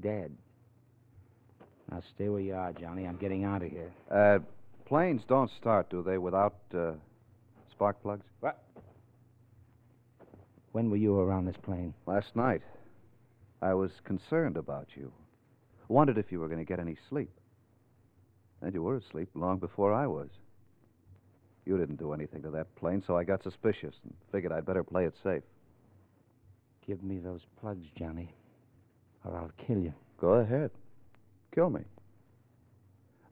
Dead. 0.00 0.32
Now, 1.90 2.02
stay 2.14 2.28
where 2.28 2.40
you 2.40 2.54
are, 2.54 2.72
Johnny. 2.72 3.06
I'm 3.06 3.16
getting 3.16 3.44
out 3.44 3.62
of 3.62 3.70
here. 3.70 3.92
Uh, 4.10 4.40
planes 4.86 5.22
don't 5.28 5.50
start, 5.60 5.88
do 5.88 6.02
they, 6.02 6.18
without, 6.18 6.56
uh, 6.74 6.92
spark 7.70 8.02
plugs? 8.02 8.26
What? 8.40 8.60
When 10.72 10.90
were 10.90 10.96
you 10.96 11.18
around 11.20 11.44
this 11.44 11.56
plane? 11.62 11.94
Last 12.06 12.34
night. 12.34 12.62
I 13.62 13.74
was 13.74 13.90
concerned 14.04 14.56
about 14.56 14.88
you. 14.94 15.12
Wondered 15.88 16.18
if 16.18 16.32
you 16.32 16.40
were 16.40 16.48
going 16.48 16.58
to 16.58 16.64
get 16.64 16.80
any 16.80 16.96
sleep. 17.08 17.30
And 18.62 18.74
you 18.74 18.82
were 18.82 18.96
asleep 18.96 19.28
long 19.34 19.58
before 19.58 19.92
I 19.92 20.06
was. 20.06 20.28
You 21.64 21.76
didn't 21.76 21.98
do 21.98 22.12
anything 22.12 22.42
to 22.42 22.50
that 22.50 22.74
plane, 22.76 23.02
so 23.06 23.16
I 23.16 23.24
got 23.24 23.42
suspicious 23.42 23.94
and 24.04 24.14
figured 24.30 24.52
I'd 24.52 24.66
better 24.66 24.84
play 24.84 25.04
it 25.04 25.14
safe. 25.22 25.42
Give 26.86 27.02
me 27.02 27.18
those 27.18 27.40
plugs, 27.60 27.86
Johnny, 27.98 28.32
or 29.24 29.36
I'll 29.36 29.50
kill 29.66 29.78
you. 29.78 29.92
Go 30.20 30.34
ahead. 30.34 30.70
Kill 31.52 31.70
me. 31.70 31.82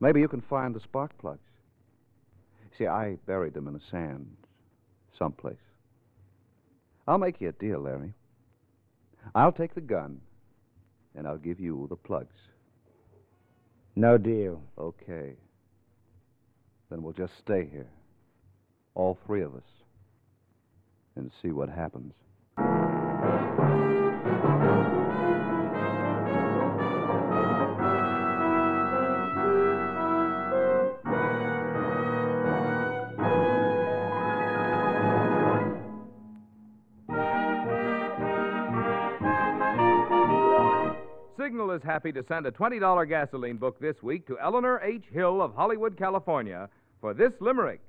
Maybe 0.00 0.20
you 0.20 0.28
can 0.28 0.40
find 0.42 0.74
the 0.74 0.80
spark 0.80 1.16
plugs. 1.18 1.40
See, 2.76 2.86
I 2.86 3.16
buried 3.26 3.54
them 3.54 3.68
in 3.68 3.74
the 3.74 3.80
sand 3.90 4.26
someplace. 5.16 5.56
I'll 7.06 7.18
make 7.18 7.40
you 7.40 7.50
a 7.50 7.52
deal, 7.52 7.80
Larry. 7.80 8.12
I'll 9.34 9.52
take 9.52 9.74
the 9.74 9.80
gun, 9.80 10.20
and 11.14 11.26
I'll 11.26 11.38
give 11.38 11.60
you 11.60 11.86
the 11.88 11.96
plugs. 11.96 12.34
No 13.96 14.18
deal. 14.18 14.62
Okay. 14.78 15.34
Then 16.90 17.02
we'll 17.02 17.12
just 17.12 17.32
stay 17.38 17.68
here, 17.70 17.88
all 18.94 19.18
three 19.26 19.42
of 19.42 19.54
us, 19.54 19.62
and 21.16 21.30
see 21.42 21.48
what 21.48 21.68
happens. 21.68 22.12
Happy 42.04 42.20
to 42.20 42.26
send 42.28 42.44
a 42.44 42.50
$20 42.50 43.08
gasoline 43.08 43.56
book 43.56 43.80
this 43.80 44.02
week 44.02 44.26
to 44.26 44.38
Eleanor 44.38 44.78
H. 44.82 45.04
Hill 45.10 45.40
of 45.40 45.54
Hollywood, 45.54 45.96
California 45.96 46.68
for 47.00 47.14
this 47.14 47.32
limerick. 47.40 47.80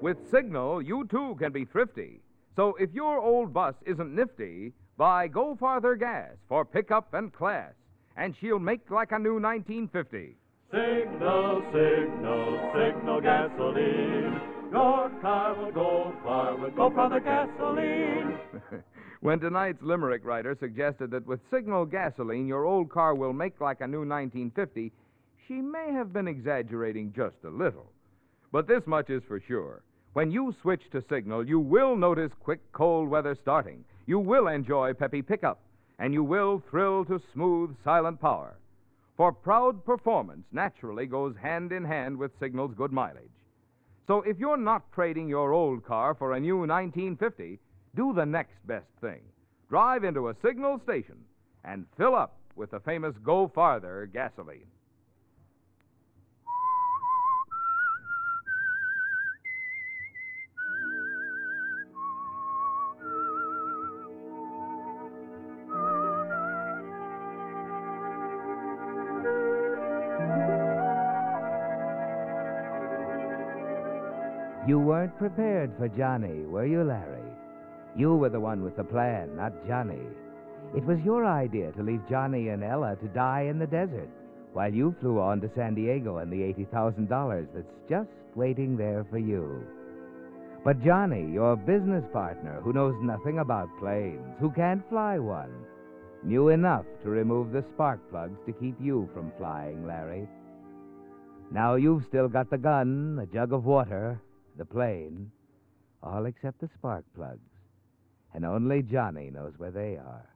With 0.00 0.16
Signal, 0.30 0.80
you 0.80 1.08
too 1.10 1.34
can 1.40 1.50
be 1.50 1.64
thrifty. 1.64 2.20
So 2.54 2.76
if 2.78 2.92
your 2.92 3.18
old 3.18 3.52
bus 3.52 3.74
isn't 3.84 4.14
nifty, 4.14 4.72
buy 4.96 5.26
Go 5.26 5.56
Farther 5.58 5.96
Gas 5.96 6.36
for 6.48 6.64
pickup 6.64 7.14
and 7.14 7.32
class, 7.32 7.72
and 8.16 8.32
she'll 8.40 8.60
make 8.60 8.88
like 8.88 9.10
a 9.10 9.18
new 9.18 9.40
1950. 9.40 10.36
Signal, 10.70 11.62
signal, 11.72 12.70
signal 12.76 13.20
gasoline. 13.20 14.40
Your 14.70 15.10
car 15.20 15.56
will 15.56 15.72
go 15.72 16.14
far 16.22 16.56
with 16.56 16.76
Go 16.76 16.90
Farther 16.90 17.18
gasoline. 17.18 18.38
When 19.20 19.38
tonight's 19.38 19.82
limerick 19.82 20.24
writer 20.24 20.56
suggested 20.58 21.10
that 21.10 21.26
with 21.26 21.40
Signal 21.50 21.84
gasoline 21.84 22.46
your 22.46 22.64
old 22.64 22.88
car 22.88 23.14
will 23.14 23.34
make 23.34 23.60
like 23.60 23.82
a 23.82 23.86
new 23.86 24.00
1950, 24.00 24.90
she 25.46 25.54
may 25.54 25.92
have 25.92 26.12
been 26.12 26.26
exaggerating 26.26 27.12
just 27.14 27.36
a 27.44 27.50
little. 27.50 27.92
But 28.50 28.66
this 28.66 28.86
much 28.86 29.10
is 29.10 29.22
for 29.28 29.38
sure. 29.38 29.82
When 30.14 30.30
you 30.30 30.54
switch 30.62 30.82
to 30.92 31.04
Signal, 31.08 31.46
you 31.46 31.60
will 31.60 31.96
notice 31.96 32.32
quick 32.40 32.60
cold 32.72 33.10
weather 33.10 33.36
starting. 33.42 33.84
You 34.06 34.18
will 34.18 34.48
enjoy 34.48 34.94
peppy 34.94 35.22
pickup, 35.22 35.60
and 35.98 36.14
you 36.14 36.24
will 36.24 36.62
thrill 36.70 37.04
to 37.04 37.20
smooth, 37.32 37.76
silent 37.84 38.20
power. 38.20 38.56
For 39.16 39.32
proud 39.32 39.84
performance 39.84 40.46
naturally 40.50 41.06
goes 41.06 41.36
hand 41.36 41.72
in 41.72 41.84
hand 41.84 42.16
with 42.16 42.32
Signal's 42.40 42.74
good 42.74 42.90
mileage. 42.90 43.30
So 44.06 44.22
if 44.22 44.38
you're 44.38 44.56
not 44.56 44.90
trading 44.92 45.28
your 45.28 45.52
old 45.52 45.84
car 45.84 46.14
for 46.14 46.32
a 46.32 46.40
new 46.40 46.56
1950, 46.56 47.60
do 47.94 48.12
the 48.12 48.24
next 48.24 48.54
best 48.66 48.86
thing. 49.00 49.20
Drive 49.68 50.04
into 50.04 50.28
a 50.28 50.34
Signal 50.42 50.80
station 50.84 51.16
and 51.64 51.86
fill 51.96 52.14
up 52.14 52.36
with 52.56 52.70
the 52.70 52.80
famous 52.80 53.14
Go 53.24 53.48
Farther 53.54 54.08
gasoline. 54.12 54.66
You 74.66 74.78
weren't 74.78 75.16
prepared 75.18 75.72
for 75.76 75.88
Johnny, 75.88 76.44
were 76.46 76.64
you, 76.64 76.84
Larry? 76.84 77.19
You 77.96 78.14
were 78.16 78.28
the 78.28 78.40
one 78.40 78.62
with 78.62 78.76
the 78.76 78.84
plan, 78.84 79.36
not 79.36 79.66
Johnny. 79.66 80.00
It 80.76 80.84
was 80.84 81.00
your 81.04 81.26
idea 81.26 81.72
to 81.72 81.82
leave 81.82 82.08
Johnny 82.08 82.48
and 82.48 82.62
Ella 82.62 82.96
to 82.96 83.08
die 83.08 83.42
in 83.42 83.58
the 83.58 83.66
desert 83.66 84.08
while 84.52 84.72
you 84.72 84.94
flew 85.00 85.20
on 85.20 85.40
to 85.40 85.50
San 85.54 85.74
Diego 85.74 86.18
and 86.18 86.32
the 86.32 86.42
$80,000 86.54 87.48
that's 87.54 87.66
just 87.88 88.08
waiting 88.34 88.76
there 88.76 89.04
for 89.10 89.18
you. 89.18 89.64
But 90.64 90.82
Johnny, 90.84 91.32
your 91.32 91.56
business 91.56 92.04
partner, 92.12 92.60
who 92.62 92.72
knows 92.72 92.94
nothing 93.00 93.38
about 93.38 93.68
planes, 93.78 94.36
who 94.38 94.50
can't 94.50 94.86
fly 94.88 95.18
one, 95.18 95.52
knew 96.22 96.48
enough 96.48 96.84
to 97.02 97.10
remove 97.10 97.50
the 97.50 97.64
spark 97.74 97.98
plugs 98.10 98.38
to 98.46 98.52
keep 98.52 98.76
you 98.80 99.08
from 99.14 99.32
flying, 99.38 99.86
Larry. 99.86 100.28
Now 101.50 101.76
you've 101.76 102.04
still 102.08 102.28
got 102.28 102.50
the 102.50 102.58
gun, 102.58 103.18
a 103.22 103.26
jug 103.26 103.52
of 103.52 103.64
water, 103.64 104.20
the 104.56 104.64
plane, 104.64 105.30
all 106.02 106.26
except 106.26 106.60
the 106.60 106.68
spark 106.78 107.04
plugs. 107.16 107.49
And 108.34 108.44
only 108.44 108.82
Johnny 108.82 109.30
knows 109.30 109.54
where 109.58 109.70
they 109.70 109.96
are. 109.96 110.28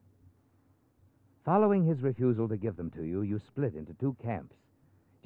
Following 1.44 1.84
his 1.84 2.00
refusal 2.00 2.48
to 2.48 2.56
give 2.56 2.76
them 2.76 2.90
to 2.92 3.02
you, 3.02 3.22
you 3.22 3.38
split 3.38 3.74
into 3.74 3.94
two 3.94 4.16
camps. 4.22 4.54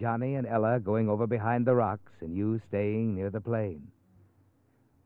Johnny 0.00 0.34
and 0.34 0.46
Ella 0.46 0.80
going 0.80 1.08
over 1.08 1.26
behind 1.26 1.66
the 1.66 1.75
rocks, 1.75 2.12
and 2.20 2.37
you 2.37 2.60
staying 2.68 3.14
near 3.14 3.30
the 3.30 3.40
plane. 3.40 3.88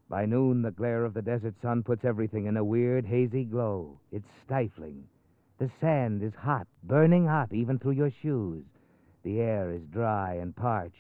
By 0.09 0.27
noon, 0.27 0.63
the 0.63 0.71
glare 0.71 1.05
of 1.05 1.15
the 1.15 1.23
desert 1.23 1.55
sun 1.63 1.83
puts 1.83 2.05
everything 2.05 2.47
in 2.47 2.57
a 2.57 2.65
weird, 2.65 3.07
hazy 3.07 3.45
glow. 3.45 3.99
It's 4.11 4.29
stifling. 4.45 5.05
The 5.59 5.71
sand 5.81 6.23
is 6.23 6.35
hot, 6.35 6.67
burning 6.83 7.27
hot, 7.27 7.53
even 7.53 7.79
through 7.79 7.93
your 7.93 8.11
shoes. 8.23 8.65
The 9.23 9.41
air 9.41 9.71
is 9.71 9.83
dry 9.91 10.35
and 10.35 10.55
parched. 10.55 10.97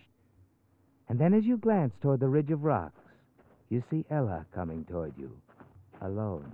And 1.08 1.18
then, 1.18 1.34
as 1.34 1.44
you 1.44 1.58
glance 1.58 1.92
toward 2.00 2.20
the 2.20 2.28
ridge 2.28 2.50
of 2.50 2.64
rocks, 2.64 3.02
you 3.68 3.82
see 3.90 4.06
Ella 4.10 4.46
coming 4.54 4.84
toward 4.84 5.12
you, 5.18 5.36
alone. 6.02 6.52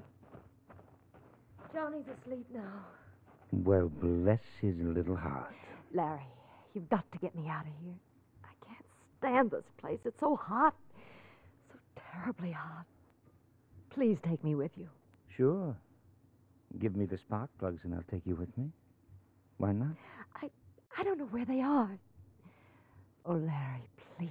Johnny's 1.75 2.05
asleep 2.23 2.47
now. 2.53 2.85
Well, 3.53 3.89
bless 3.89 4.41
his 4.61 4.75
little 4.79 5.17
heart. 5.17 5.55
Larry, 5.95 6.27
you've 6.75 6.89
got 6.89 7.11
to 7.13 7.19
get 7.19 7.35
me 7.35 7.49
out 7.49 7.63
of 7.67 7.73
here. 7.83 7.95
I 8.45 8.67
can't 8.67 8.85
stand 9.19 9.51
this 9.51 9.65
place. 9.81 9.99
It's 10.05 10.19
so 10.21 10.37
hot. 10.37 10.75
So 11.73 11.79
terribly 12.13 12.53
hot. 12.53 12.85
Please 13.91 14.19
take 14.27 14.43
me 14.45 14.55
with 14.55 14.71
you. 14.77 14.89
Sure. 15.37 15.75
Give 16.79 16.95
me 16.95 17.07
the 17.07 17.19
spark 17.19 17.51
plugs 17.59 17.81
and 17.85 17.95
I'll 17.95 18.05
take 18.11 18.23
you 18.27 18.35
with 18.35 18.57
me. 18.59 18.71
Why 19.57 19.73
not? 19.73 19.97
I 20.37 20.51
I 20.97 21.05
don't 21.05 21.19
know 21.19 21.27
where 21.27 21.45
they 21.45 21.61
are. 21.61 21.99
Oh, 23.25 23.35
Larry, 23.35 23.89
please. 24.17 24.29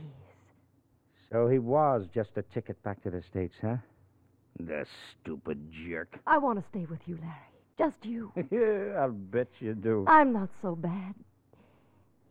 So 1.31 1.47
he 1.47 1.59
was 1.59 2.07
just 2.13 2.31
a 2.35 2.41
ticket 2.41 2.81
back 2.83 3.01
to 3.03 3.09
the 3.09 3.21
States, 3.21 3.55
huh? 3.61 3.77
The 4.59 4.85
stupid 5.21 5.71
jerk. 5.87 6.19
I 6.25 6.37
want 6.37 6.59
to 6.59 6.65
stay 6.69 6.85
with 6.89 6.99
you, 7.05 7.17
Larry. 7.21 7.33
Just 7.77 8.03
you. 8.05 8.31
yeah, 8.51 8.99
I'll 9.01 9.11
bet 9.11 9.49
you 9.59 9.75
do. 9.75 10.05
I'm 10.07 10.33
not 10.33 10.49
so 10.61 10.75
bad. 10.75 11.13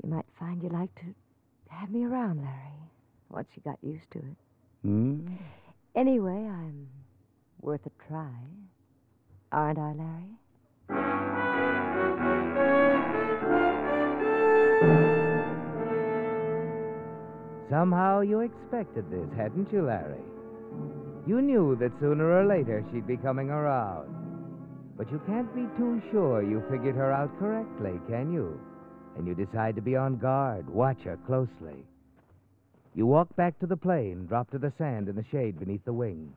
You 0.03 0.11
might 0.11 0.27
find 0.39 0.63
you 0.63 0.69
like 0.69 0.95
to 0.97 1.05
have 1.69 1.91
me 1.91 2.05
around, 2.05 2.43
Larry, 2.43 2.91
once 3.31 3.49
you 3.55 3.63
got 3.63 3.79
used 3.83 4.11
to 4.13 4.19
it. 4.19 4.37
Hmm? 4.83 5.27
Anyway, 5.95 6.33
I'm 6.33 6.89
worth 7.61 7.87
a 7.87 7.91
try. 8.09 8.35
Aren't 9.53 9.79
I, 9.79 9.93
Larry? 9.93 10.37
Somehow 17.71 18.21
you 18.21 18.41
expected 18.41 19.11
this, 19.11 19.29
hadn't 19.37 19.73
you, 19.73 19.83
Larry? 19.83 20.21
You 21.27 21.43
knew 21.43 21.77
that 21.81 21.99
sooner 22.01 22.31
or 22.39 22.47
later 22.47 22.85
she'd 22.93 23.07
be 23.07 23.17
coming 23.17 23.51
around. 23.51 24.15
But 24.97 25.11
you 25.11 25.21
can't 25.27 25.53
be 25.55 25.67
too 25.77 26.01
sure 26.11 26.43
you 26.43 26.63
figured 26.71 26.95
her 26.95 27.13
out 27.13 27.37
correctly, 27.39 28.01
can 28.09 28.33
you? 28.33 28.59
And 29.17 29.27
you 29.27 29.35
decide 29.35 29.75
to 29.77 29.83
be 29.83 29.97
on 29.97 30.17
guard, 30.19 30.69
watch 30.71 31.01
her 31.05 31.19
closely. 31.27 31.85
You 32.95 33.07
walk 33.07 33.35
back 33.37 33.59
to 33.59 33.67
the 33.67 33.77
plane, 33.77 34.27
drop 34.27 34.51
to 34.53 34.59
the 34.59 34.73
sand 34.79 35.09
in 35.09 35.17
the 35.17 35.25
shade 35.31 35.59
beneath 35.59 35.85
the 35.85 35.93
wing. 35.93 36.33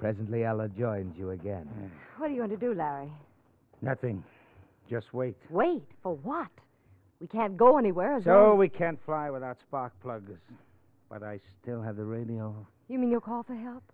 Presently, 0.00 0.44
Ella 0.44 0.68
joins 0.68 1.16
you 1.16 1.30
again. 1.30 1.68
What 2.16 2.26
are 2.30 2.32
you 2.32 2.38
going 2.38 2.50
to 2.50 2.56
do, 2.56 2.74
Larry? 2.74 3.12
Nothing. 3.82 4.24
Just 4.90 5.12
wait. 5.14 5.36
Wait, 5.50 5.84
for 6.02 6.16
what? 6.16 6.48
We 7.20 7.28
can't 7.28 7.56
go 7.56 7.78
anywhere 7.78 8.16
as 8.16 8.24
So 8.24 8.30
long 8.30 8.52
as... 8.54 8.58
we 8.58 8.68
can't 8.68 8.98
fly 9.06 9.30
without 9.30 9.58
spark 9.60 9.92
plugs. 10.02 10.32
But 11.08 11.22
I 11.22 11.38
still 11.62 11.80
have 11.82 11.96
the 11.96 12.04
radio. 12.04 12.54
You 12.88 12.98
mean 12.98 13.10
you'll 13.10 13.20
call 13.20 13.44
for 13.44 13.54
help? 13.54 13.84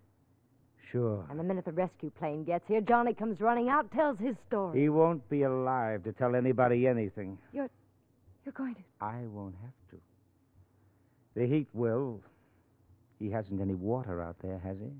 Sure. 0.91 1.25
And 1.29 1.39
the 1.39 1.43
minute 1.43 1.65
the 1.65 1.71
rescue 1.71 2.09
plane 2.09 2.43
gets 2.43 2.65
here, 2.67 2.81
Johnny 2.81 3.13
comes 3.13 3.39
running 3.39 3.69
out, 3.69 3.91
tells 3.91 4.17
his 4.17 4.35
story. 4.47 4.81
He 4.81 4.89
won't 4.89 5.27
be 5.29 5.43
alive 5.43 6.03
to 6.03 6.11
tell 6.13 6.35
anybody 6.35 6.87
anything. 6.87 7.37
You're 7.53 7.69
you're 8.45 8.53
going 8.53 8.75
to... 8.75 8.81
I 9.01 9.21
won't 9.31 9.55
have 9.61 9.73
to. 9.91 9.97
The 11.35 11.45
heat 11.45 11.67
will. 11.73 12.21
He 13.19 13.29
hasn't 13.29 13.61
any 13.61 13.75
water 13.75 14.21
out 14.21 14.37
there, 14.41 14.59
has 14.59 14.77
he? 14.79 14.91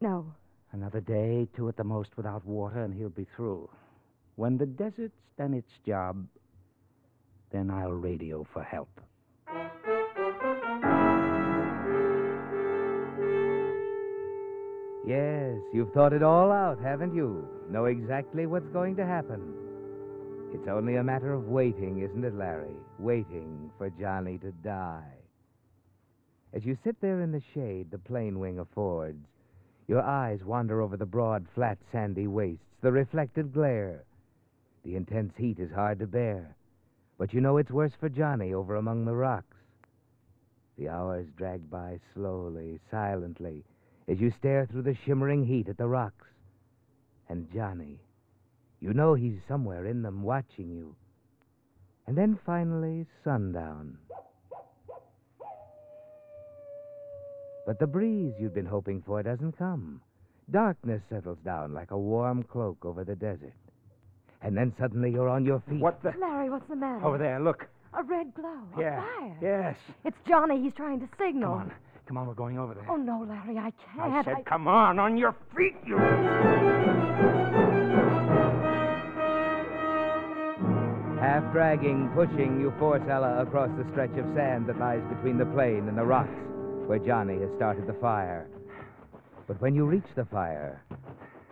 No. 0.00 0.26
Another 0.72 1.00
day, 1.00 1.48
two 1.56 1.68
at 1.68 1.76
the 1.76 1.84
most 1.84 2.16
without 2.16 2.44
water, 2.44 2.82
and 2.82 2.92
he'll 2.92 3.08
be 3.08 3.26
through. 3.36 3.68
When 4.36 4.58
the 4.58 4.66
desert's 4.66 5.14
done 5.38 5.54
its 5.54 5.70
job, 5.86 6.26
then 7.50 7.70
I'll 7.70 7.92
radio 7.92 8.46
for 8.52 8.62
help. 8.62 9.00
Yes, 15.10 15.58
you've 15.72 15.92
thought 15.92 16.12
it 16.12 16.22
all 16.22 16.52
out, 16.52 16.78
haven't 16.80 17.16
you? 17.16 17.44
Know 17.68 17.86
exactly 17.86 18.46
what's 18.46 18.68
going 18.68 18.94
to 18.94 19.04
happen. 19.04 19.42
It's 20.54 20.68
only 20.68 20.94
a 20.94 21.02
matter 21.02 21.32
of 21.32 21.48
waiting, 21.48 21.98
isn't 21.98 22.22
it, 22.22 22.36
Larry? 22.36 22.76
Waiting 22.96 23.72
for 23.76 23.90
Johnny 23.90 24.38
to 24.38 24.52
die. 24.62 25.16
As 26.52 26.64
you 26.64 26.78
sit 26.84 26.94
there 27.00 27.22
in 27.22 27.32
the 27.32 27.42
shade 27.52 27.90
the 27.90 27.98
plane 27.98 28.38
wing 28.38 28.60
affords, 28.60 29.26
your 29.88 30.00
eyes 30.00 30.44
wander 30.44 30.80
over 30.80 30.96
the 30.96 31.06
broad, 31.06 31.44
flat, 31.56 31.78
sandy 31.90 32.28
wastes, 32.28 32.62
the 32.80 32.92
reflected 32.92 33.52
glare. 33.52 34.04
The 34.84 34.94
intense 34.94 35.32
heat 35.36 35.58
is 35.58 35.72
hard 35.72 35.98
to 35.98 36.06
bear, 36.06 36.54
but 37.18 37.34
you 37.34 37.40
know 37.40 37.56
it's 37.56 37.72
worse 37.72 37.94
for 37.98 38.08
Johnny 38.08 38.54
over 38.54 38.76
among 38.76 39.06
the 39.06 39.16
rocks. 39.16 39.56
The 40.78 40.88
hours 40.88 41.26
drag 41.36 41.68
by 41.68 41.98
slowly, 42.14 42.78
silently, 42.92 43.64
as 44.10 44.18
you 44.18 44.32
stare 44.38 44.66
through 44.66 44.82
the 44.82 44.96
shimmering 45.06 45.46
heat 45.46 45.68
at 45.68 45.78
the 45.78 45.86
rocks. 45.86 46.26
And 47.28 47.46
Johnny, 47.54 48.00
you 48.80 48.92
know 48.92 49.14
he's 49.14 49.38
somewhere 49.46 49.86
in 49.86 50.02
them 50.02 50.22
watching 50.22 50.68
you. 50.68 50.96
And 52.06 52.18
then 52.18 52.38
finally, 52.44 53.06
sundown. 53.22 53.98
But 57.66 57.78
the 57.78 57.86
breeze 57.86 58.32
you'd 58.40 58.54
been 58.54 58.66
hoping 58.66 59.00
for 59.06 59.22
doesn't 59.22 59.56
come. 59.56 60.00
Darkness 60.50 61.02
settles 61.08 61.38
down 61.44 61.72
like 61.72 61.92
a 61.92 61.98
warm 61.98 62.42
cloak 62.42 62.84
over 62.84 63.04
the 63.04 63.14
desert. 63.14 63.54
And 64.42 64.56
then 64.56 64.74
suddenly 64.80 65.12
you're 65.12 65.28
on 65.28 65.44
your 65.44 65.62
feet. 65.68 65.78
What 65.78 66.02
the? 66.02 66.12
Larry, 66.18 66.50
what's 66.50 66.68
the 66.68 66.74
matter? 66.74 67.06
Over 67.06 67.18
there, 67.18 67.38
look. 67.38 67.68
A 67.92 68.02
red 68.02 68.34
glow. 68.34 68.58
A 68.74 68.76
fire. 68.76 69.36
Yes. 69.40 69.76
It's 70.04 70.16
Johnny. 70.26 70.60
He's 70.62 70.72
trying 70.74 70.98
to 71.00 71.08
signal. 71.18 71.58
Come 71.58 71.60
on. 71.60 71.72
Come 72.10 72.18
on, 72.18 72.26
we're 72.26 72.34
going 72.34 72.58
over 72.58 72.74
there. 72.74 72.86
Oh, 72.90 72.96
no, 72.96 73.24
Larry, 73.24 73.56
I 73.56 73.70
can't. 73.70 74.12
I 74.12 74.24
said, 74.24 74.44
come 74.44 74.66
on, 74.66 74.98
on 74.98 75.16
your 75.16 75.32
feet, 75.56 75.76
you. 75.86 75.96
Half 81.20 81.52
dragging, 81.52 82.10
pushing, 82.12 82.60
you 82.60 82.74
force 82.80 83.02
Ella 83.08 83.40
across 83.40 83.70
the 83.78 83.86
stretch 83.92 84.10
of 84.18 84.24
sand 84.34 84.66
that 84.66 84.80
lies 84.80 85.00
between 85.08 85.38
the 85.38 85.44
plane 85.46 85.86
and 85.86 85.96
the 85.96 86.02
rocks 86.02 86.34
where 86.88 86.98
Johnny 86.98 87.38
has 87.38 87.48
started 87.54 87.86
the 87.86 87.96
fire. 88.00 88.48
But 89.46 89.60
when 89.60 89.76
you 89.76 89.86
reach 89.86 90.02
the 90.16 90.24
fire, 90.24 90.82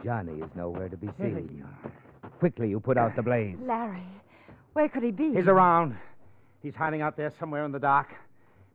Johnny 0.05 0.41
is 0.41 0.51
nowhere 0.57 0.89
to 0.89 0.97
be 0.97 1.07
seen. 1.21 1.65
Quickly, 2.41 2.69
you 2.69 2.81
put 2.81 2.99
out 2.99 3.15
the 3.15 3.23
blaze. 3.23 3.55
Larry, 3.63 4.03
where 4.73 4.89
could 4.89 5.05
he 5.05 5.13
be? 5.13 5.35
He's 5.37 5.47
around. 5.47 5.97
He's 6.65 6.75
hiding 6.75 7.01
out 7.01 7.17
there 7.17 7.33
somewhere 7.39 7.65
in 7.65 7.71
the 7.71 7.79
dark. 7.79 8.09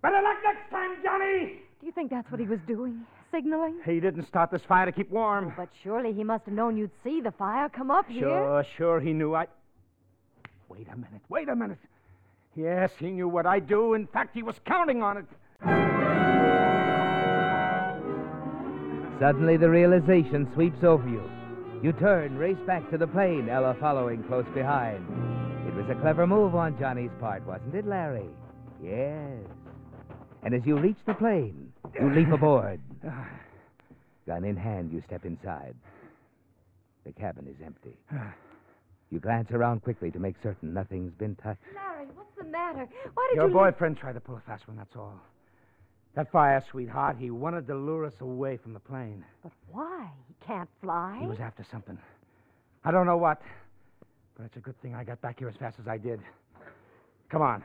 Better 0.02 0.22
luck 0.22 0.38
next 0.46 0.70
time, 0.70 0.92
Johnny! 1.04 1.60
Do 1.84 1.88
you 1.88 1.92
think 1.92 2.12
that's 2.12 2.32
what 2.32 2.40
he 2.40 2.48
was 2.48 2.62
doing? 2.66 3.06
Signaling? 3.30 3.76
He 3.84 4.00
didn't 4.00 4.26
start 4.26 4.52
this 4.52 4.62
fire 4.62 4.86
to 4.86 4.92
keep 4.94 5.10
warm. 5.10 5.54
But 5.58 5.68
surely 5.84 6.14
he 6.14 6.24
must 6.24 6.46
have 6.46 6.54
known 6.54 6.78
you'd 6.78 6.92
see 7.04 7.20
the 7.20 7.32
fire 7.32 7.68
come 7.68 7.92
up 7.92 8.08
here. 8.08 8.22
Sure, 8.22 8.66
sure, 8.78 9.00
he 9.02 9.12
knew 9.12 9.36
I. 9.36 9.48
Wait 10.70 10.88
a 10.88 10.96
minute, 10.96 11.20
wait 11.28 11.50
a 11.50 11.56
minute. 11.58 11.80
Yes, 12.56 12.90
he 12.98 13.12
knew 13.12 13.28
what 13.28 13.46
I'd 13.46 13.68
do. 13.68 13.96
In 13.96 14.08
fact, 14.08 14.34
he 14.34 14.44
was 14.44 14.56
counting 14.64 15.04
on 15.04 15.18
it. 15.18 15.26
Suddenly, 19.20 19.58
the 19.58 19.70
realization 19.70 20.50
sweeps 20.54 20.86
over 20.86 21.10
you. 21.10 21.30
You 21.84 21.92
turn, 21.92 22.38
race 22.38 22.56
back 22.66 22.90
to 22.92 22.98
the 22.98 23.08
plane, 23.08 23.50
Ella 23.50 23.76
following 23.78 24.24
close 24.24 24.48
behind. 24.54 25.06
It 25.68 25.76
was 25.76 25.90
a 25.90 25.96
clever 26.00 26.26
move 26.26 26.56
on 26.56 26.80
Johnny's 26.80 27.12
part, 27.20 27.46
wasn't 27.46 27.76
it, 27.76 27.86
Larry? 27.86 28.30
Yes. 28.82 29.50
And 30.44 30.54
as 30.54 30.66
you 30.66 30.78
reach 30.78 31.00
the 31.06 31.14
plane, 31.14 31.73
you 32.00 32.14
leap 32.14 32.32
aboard. 32.32 32.80
Gun 34.28 34.46
in 34.46 34.56
hand, 34.56 34.92
you 34.92 35.02
step 35.06 35.26
inside. 35.26 35.76
The 37.06 37.12
cabin 37.12 37.48
is 37.48 37.56
empty. 37.64 37.98
You 39.12 39.20
glance 39.20 39.52
around 39.52 39.84
quickly 39.84 40.10
to 40.10 40.18
make 40.18 40.34
certain 40.42 40.74
nothing's 40.74 41.14
been 41.14 41.36
touched. 41.36 41.62
Larry, 41.76 42.08
what's 42.16 42.36
the 42.36 42.46
matter? 42.46 42.90
Why 43.14 43.28
did 43.30 43.36
Your 43.36 43.48
you... 43.48 43.54
boyfriend 43.54 43.96
tried 43.96 44.14
to 44.14 44.20
pull 44.20 44.38
a 44.38 44.42
fast 44.48 44.68
one, 44.68 44.76
that's 44.76 44.96
all. 44.96 45.22
That 46.16 46.32
fire, 46.32 46.64
sweetheart, 46.72 47.18
he 47.20 47.30
wanted 47.30 47.68
to 47.68 47.76
lure 47.76 48.06
us 48.06 48.16
away 48.22 48.58
from 48.58 48.74
the 48.74 48.80
plane. 48.80 49.24
But 49.44 49.52
why? 49.72 50.10
He 50.28 50.34
can't 50.48 50.70
fly. 50.82 51.20
He 51.22 51.28
was 51.28 51.40
after 51.40 51.64
something. 51.72 51.96
I 52.84 52.90
don't 52.90 53.06
know 53.06 53.18
what, 53.18 53.40
but 54.36 54.46
it's 54.46 54.58
a 54.58 54.62
good 54.62 54.82
thing 54.82 54.96
I 54.96 55.04
got 55.04 55.22
back 55.22 55.38
here 55.38 55.48
as 55.48 55.56
fast 55.58 55.78
as 55.80 55.88
I 55.88 56.00
did. 56.00 56.20
Come 57.30 57.44
on, 57.44 57.64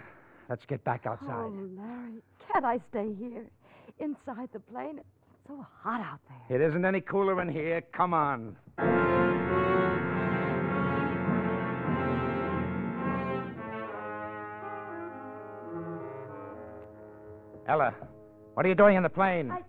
let's 0.51 0.67
get 0.67 0.85
back 0.85 1.07
outside. 1.07 1.31
Oh, 1.31 1.53
Larry, 1.79 2.23
can't 2.53 2.67
I 2.67 2.79
stay 2.91 3.15
here? 3.19 3.47
Inside 4.01 4.49
the 4.53 4.61
plane? 4.61 4.99
It's 4.99 5.07
so 5.47 5.67
hot 5.83 6.01
out 6.01 6.21
there. 6.49 6.61
It 6.61 6.69
isn't 6.69 6.85
any 6.85 7.01
cooler 7.01 7.41
in 7.43 7.49
here. 7.49 7.83
Come 7.93 8.15
on. 8.15 8.57
Ella, 17.67 17.95
what 18.55 18.65
are 18.65 18.69
you 18.69 18.75
doing 18.75 18.97
in 18.97 19.03
the 19.03 19.09
plane? 19.09 19.51
I, 19.51 19.61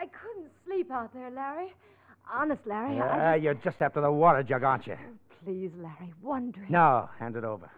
I 0.00 0.06
couldn't 0.06 0.50
sleep 0.64 0.90
out 0.90 1.12
there, 1.12 1.30
Larry. 1.30 1.72
Honest, 2.32 2.62
Larry, 2.66 2.98
I 3.00 3.04
Ah, 3.04 3.32
just... 3.34 3.42
you're 3.44 3.54
just 3.54 3.76
after 3.82 4.00
the 4.00 4.10
water 4.10 4.42
jug, 4.42 4.62
aren't 4.62 4.86
you? 4.86 4.96
Please, 5.44 5.70
Larry, 5.76 6.14
one 6.22 6.50
drink. 6.50 6.70
No, 6.70 7.08
hand 7.18 7.36
it 7.36 7.44
over. 7.44 7.70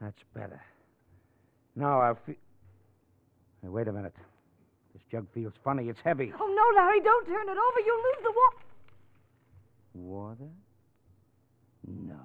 That's 0.00 0.22
better. 0.34 0.60
Now 1.74 2.00
I'll 2.00 2.18
feel. 2.26 2.34
Hey, 3.62 3.68
wait 3.68 3.88
a 3.88 3.92
minute. 3.92 4.14
Jug 5.10 5.26
feels 5.32 5.52
funny. 5.62 5.88
It's 5.88 5.98
heavy. 6.04 6.32
Oh, 6.38 6.46
no, 6.46 6.80
Larry, 6.80 7.00
don't 7.00 7.26
turn 7.26 7.48
it 7.48 7.56
over. 7.56 7.80
You'll 7.84 7.96
lose 7.96 8.22
the 8.22 8.32
water. 8.32 8.64
Water? 9.94 10.50
No. 11.86 12.20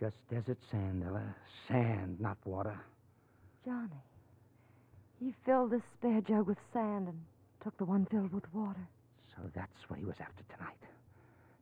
Just 0.00 0.16
desert 0.30 0.58
sand, 0.70 1.02
Ella. 1.06 1.22
Sand, 1.68 2.20
not 2.20 2.36
water. 2.44 2.78
Johnny, 3.64 3.88
he 5.18 5.34
filled 5.44 5.72
this 5.72 5.82
spare 5.98 6.20
jug 6.20 6.46
with 6.46 6.58
sand 6.72 7.08
and 7.08 7.20
took 7.64 7.76
the 7.78 7.84
one 7.84 8.06
filled 8.10 8.32
with 8.32 8.44
water. 8.54 8.86
So 9.34 9.42
that's 9.54 9.88
what 9.88 9.98
he 9.98 10.04
was 10.04 10.14
after 10.20 10.44
tonight. 10.54 10.76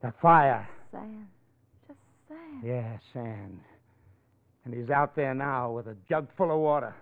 That 0.03 0.21
fire. 0.21 0.69
Sand. 0.93 1.27
Just 1.89 1.99
sand. 2.29 2.63
Yeah, 2.63 2.99
sand. 3.15 3.61
And 4.65 4.75
he's 4.75 4.91
out 4.91 5.17
there 5.17 5.35
now 5.35 5.71
with 5.71 5.87
a 5.87 5.97
jug 6.09 6.29
full 6.37 6.53
of 6.53 6.59
water. 6.59 6.95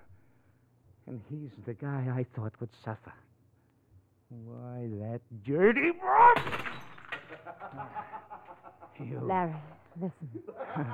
And 1.07 1.21
he's 1.29 1.51
the 1.67 1.75
guy 1.75 2.07
I 2.17 2.25
thought 2.37 2.53
would 2.61 2.71
suffer. 2.85 3.13
Why, 4.29 4.89
that 5.01 5.21
dirty 5.45 5.91
brat! 6.01 6.65
you. 9.05 9.21
Larry, 9.23 9.55
listen. 10.01 10.29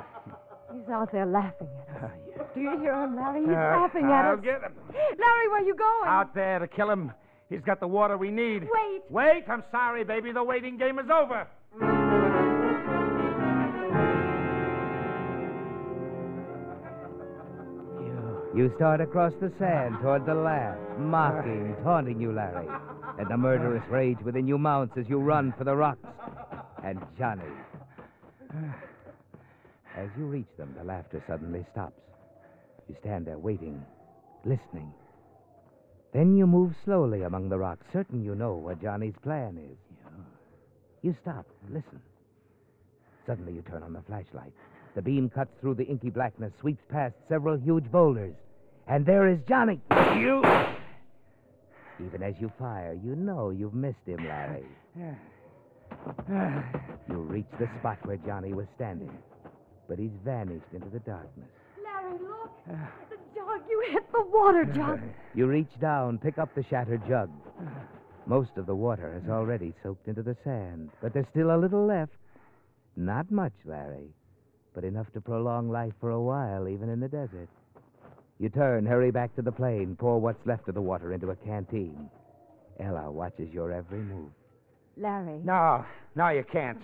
He's 0.75 0.89
out 0.93 1.11
there 1.13 1.25
laughing 1.25 1.69
at 1.97 2.05
us. 2.05 2.11
Do 2.55 2.61
you 2.61 2.79
hear 2.81 2.93
him, 3.03 3.17
Larry? 3.17 3.41
He's 3.41 3.49
Uh, 3.51 3.53
laughing 3.81 4.05
at 4.05 4.11
I'll 4.27 4.35
us. 4.39 4.41
get 4.45 4.63
him. 4.63 4.73
Larry, 4.93 5.49
where 5.49 5.63
are 5.63 5.65
you 5.65 5.75
going? 5.75 6.09
Out 6.09 6.35
there 6.35 6.59
to 6.59 6.67
kill 6.69 6.91
him. 6.91 7.11
He's 7.49 7.63
got 7.63 7.81
the 7.81 7.89
water 7.89 8.19
we 8.19 8.31
need. 8.31 8.63
Wait. 8.65 9.03
Wait, 9.09 9.45
I'm 9.49 9.63
sorry, 9.71 10.05
baby. 10.05 10.31
The 10.33 10.43
waiting 10.45 10.77
game 10.77 10.99
is 10.99 11.07
over. 11.11 11.47
You. 18.55 18.73
Start 18.77 19.01
across 19.01 19.33
the 19.41 19.53
sand 19.59 19.97
toward 20.01 20.25
the 20.25 20.35
laugh, 20.35 20.79
mocking, 20.99 21.75
taunting 21.83 22.21
you, 22.21 22.33
Larry. 22.33 22.69
And 23.19 23.29
the 23.29 23.37
murderous 23.37 23.83
rage 23.91 24.19
within 24.25 24.47
you 24.47 24.57
mounts 24.57 24.97
as 24.97 25.09
you 25.09 25.19
run 25.19 25.53
for 25.59 25.65
the 25.65 25.75
rocks. 25.75 26.07
And 26.85 27.01
Johnny. 27.19 27.43
As 29.97 30.09
you 30.17 30.27
reach 30.27 30.49
them, 30.57 30.75
the 30.79 30.85
laughter 30.85 31.23
suddenly 31.27 31.67
stops. 31.73 32.01
You 32.89 32.97
stand 33.01 33.27
there 33.27 33.39
waiting, 33.39 33.85
listening. 34.45 34.93
Then 36.13 36.37
you 36.37 36.47
move 36.47 36.75
slowly 36.85 37.23
among 37.23 37.49
the 37.49 37.59
rocks, 37.59 37.85
certain 37.93 38.25
you 38.25 38.35
know 38.35 38.55
what 38.55 38.81
Johnny's 38.81 39.17
plan 39.23 39.59
is. 39.59 39.77
You 41.03 41.17
stop, 41.21 41.47
listen. 41.69 42.01
Suddenly 43.27 43.53
you 43.53 43.63
turn 43.63 43.83
on 43.83 43.93
the 43.93 44.03
flashlight. 44.03 44.53
The 44.99 45.03
beam 45.03 45.31
cuts 45.31 45.53
through 45.61 45.75
the 45.75 45.85
inky 45.85 46.11
blackness, 46.11 46.53
sweeps 46.61 46.83
past 46.89 47.15
several 47.29 47.57
huge 47.57 47.89
boulders. 47.89 48.35
And 48.89 49.07
there 49.07 49.29
is 49.29 49.39
Johnny. 49.49 49.81
You. 49.93 50.43
Even 52.05 52.21
as 52.25 52.35
you 52.41 52.51
fire, 52.59 52.99
you 53.01 53.15
know 53.15 53.51
you've 53.51 53.75
missed 53.75 54.05
him, 54.05 54.27
Larry. 54.27 54.65
You 57.09 57.15
reach 57.15 57.47
the 57.61 57.69
spot 57.79 58.05
where 58.07 58.17
Johnny 58.17 58.53
was 58.53 58.67
standing, 58.75 59.17
but 59.89 60.01
he's 60.01 60.11
vanished 60.25 60.67
into 60.73 60.89
the 60.89 60.99
darkness. 60.99 61.47
Larry, 61.85 62.19
look. 62.19 62.51
The 62.67 63.19
jug. 63.37 63.61
You 63.71 63.85
hit 63.93 64.11
the 64.11 64.25
water 64.27 64.65
jug. 64.65 65.01
You 65.33 65.47
reach 65.47 65.79
down, 65.81 66.19
pick 66.19 66.39
up 66.39 66.53
the 66.57 66.65
shattered 66.65 67.07
jug. 67.07 67.31
Most 68.27 68.57
of 68.57 68.67
the 68.67 68.75
water 68.75 69.13
has 69.13 69.31
already 69.31 69.75
soaked 69.81 70.09
into 70.09 70.25
the 70.25 70.37
sand, 70.43 70.91
but 71.01 71.15
there's 71.15 71.29
still 71.31 71.55
a 71.55 71.57
little 71.57 71.87
left. 71.87 72.17
Not 72.97 73.31
much, 73.31 73.55
Larry, 73.65 74.09
but 74.79 74.87
enough 74.87 75.13
to 75.13 75.21
prolong 75.21 75.69
life 75.69 75.93
for 76.01 76.11
a 76.11 76.23
while, 76.23 76.69
even 76.69 76.89
in 76.89 77.01
the 77.01 77.09
desert. 77.09 77.49
You 78.39 78.49
turn, 78.49 78.87
hurry 78.87 79.11
back 79.11 79.35
to 79.35 79.43
the 79.43 79.51
plane, 79.51 79.97
pour 79.99 80.21
what's 80.21 80.47
left 80.47 80.69
of 80.69 80.77
the 80.77 80.81
water 80.81 81.13
into 81.13 81.31
a 81.31 81.35
canteen. 81.35 82.09
Ella 82.79 83.11
watches 83.11 83.53
your 83.53 83.73
every 83.73 83.99
move. 83.99 84.31
Larry. 84.97 85.41
No, 85.43 85.85
no, 86.15 86.29
you 86.29 86.45
can't. 86.45 86.79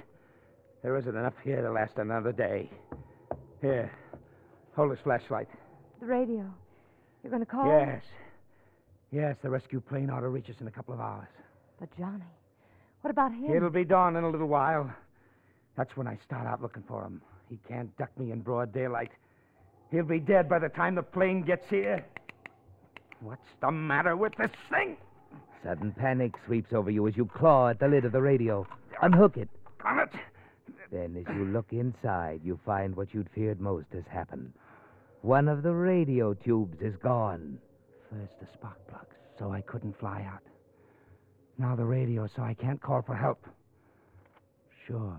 There 0.83 0.99
isn't 0.99 1.15
enough 1.15 1.35
here 1.45 1.63
to 1.63 1.71
last 1.71 1.93
another 1.99 2.33
day. 2.33 2.69
Here, 3.61 3.93
hold 4.75 4.91
this 4.91 4.99
flashlight. 5.05 5.47
The 6.01 6.07
radio. 6.07 6.53
You're 7.23 7.31
going 7.31 7.47
to 7.47 7.47
call? 7.47 7.69
Yes. 7.69 8.03
Yes, 9.13 9.37
the 9.41 9.51
rescue 9.51 9.81
plane 9.81 10.11
ought 10.11 10.23
to 10.23 10.31
reach 10.31 10.51
us 10.51 10.57
in 10.61 10.67
a 10.67 10.73
couple 10.73 10.95
of 10.95 10.99
hours. 10.99 11.29
But 11.79 11.97
Johnny. 11.97 12.25
What 13.03 13.13
about 13.13 13.31
him? 13.31 13.55
It'll 13.55 13.71
be 13.71 13.85
dawn 13.85 14.17
in 14.17 14.25
a 14.25 14.29
little 14.29 14.49
while. 14.49 14.93
That's 15.77 15.97
when 15.97 16.09
I 16.09 16.19
start 16.27 16.49
out 16.49 16.61
looking 16.61 16.83
for 16.89 17.05
him. 17.05 17.23
He 17.49 17.59
can't 17.69 17.97
duck 17.97 18.11
me 18.19 18.33
in 18.33 18.41
broad 18.41 18.73
daylight. 18.73 19.11
He'll 19.91 20.05
be 20.05 20.21
dead 20.21 20.49
by 20.49 20.59
the 20.59 20.69
time 20.69 20.95
the 20.95 21.03
plane 21.03 21.43
gets 21.43 21.69
here. 21.69 22.05
What's 23.21 23.49
the 23.61 23.71
matter 23.71 24.17
with 24.17 24.35
this 24.37 24.51
thing? 24.71 24.97
Sudden 25.63 25.93
panic 25.93 26.35
sweeps 26.47 26.73
over 26.73 26.91
you 26.91 27.07
as 27.07 27.17
you 27.17 27.27
claw 27.27 27.69
at 27.69 27.79
the 27.79 27.89
lid 27.89 28.05
of 28.05 28.13
the 28.13 28.21
radio. 28.21 28.67
Unhook 29.03 29.37
it. 29.37 29.49
Damn 29.83 30.01
it! 30.01 30.11
Then, 30.91 31.17
as 31.17 31.35
you 31.35 31.45
look 31.47 31.73
inside, 31.73 32.41
you 32.45 32.59
find 32.65 32.95
what 32.95 33.15
you'd 33.15 33.31
feared 33.35 33.61
most 33.61 33.87
has 33.93 34.05
happened. 34.11 34.53
One 35.23 35.49
of 35.49 35.63
the 35.63 35.73
radio 35.73 36.35
tubes 36.35 36.81
is 36.81 36.95
gone. 36.97 37.59
First 38.11 38.39
the 38.41 38.47
spark 38.53 38.79
plugs, 38.89 39.17
so 39.39 39.51
I 39.53 39.63
couldn't 39.63 39.99
fly 39.99 40.27
out. 40.31 40.43
Now 41.59 41.75
the 41.77 41.85
radio, 41.85 42.29
so 42.37 42.43
I 42.43 42.55
can't 42.55 42.81
call 42.81 43.03
for 43.03 43.15
help. 43.15 43.47
Sure. 44.87 45.17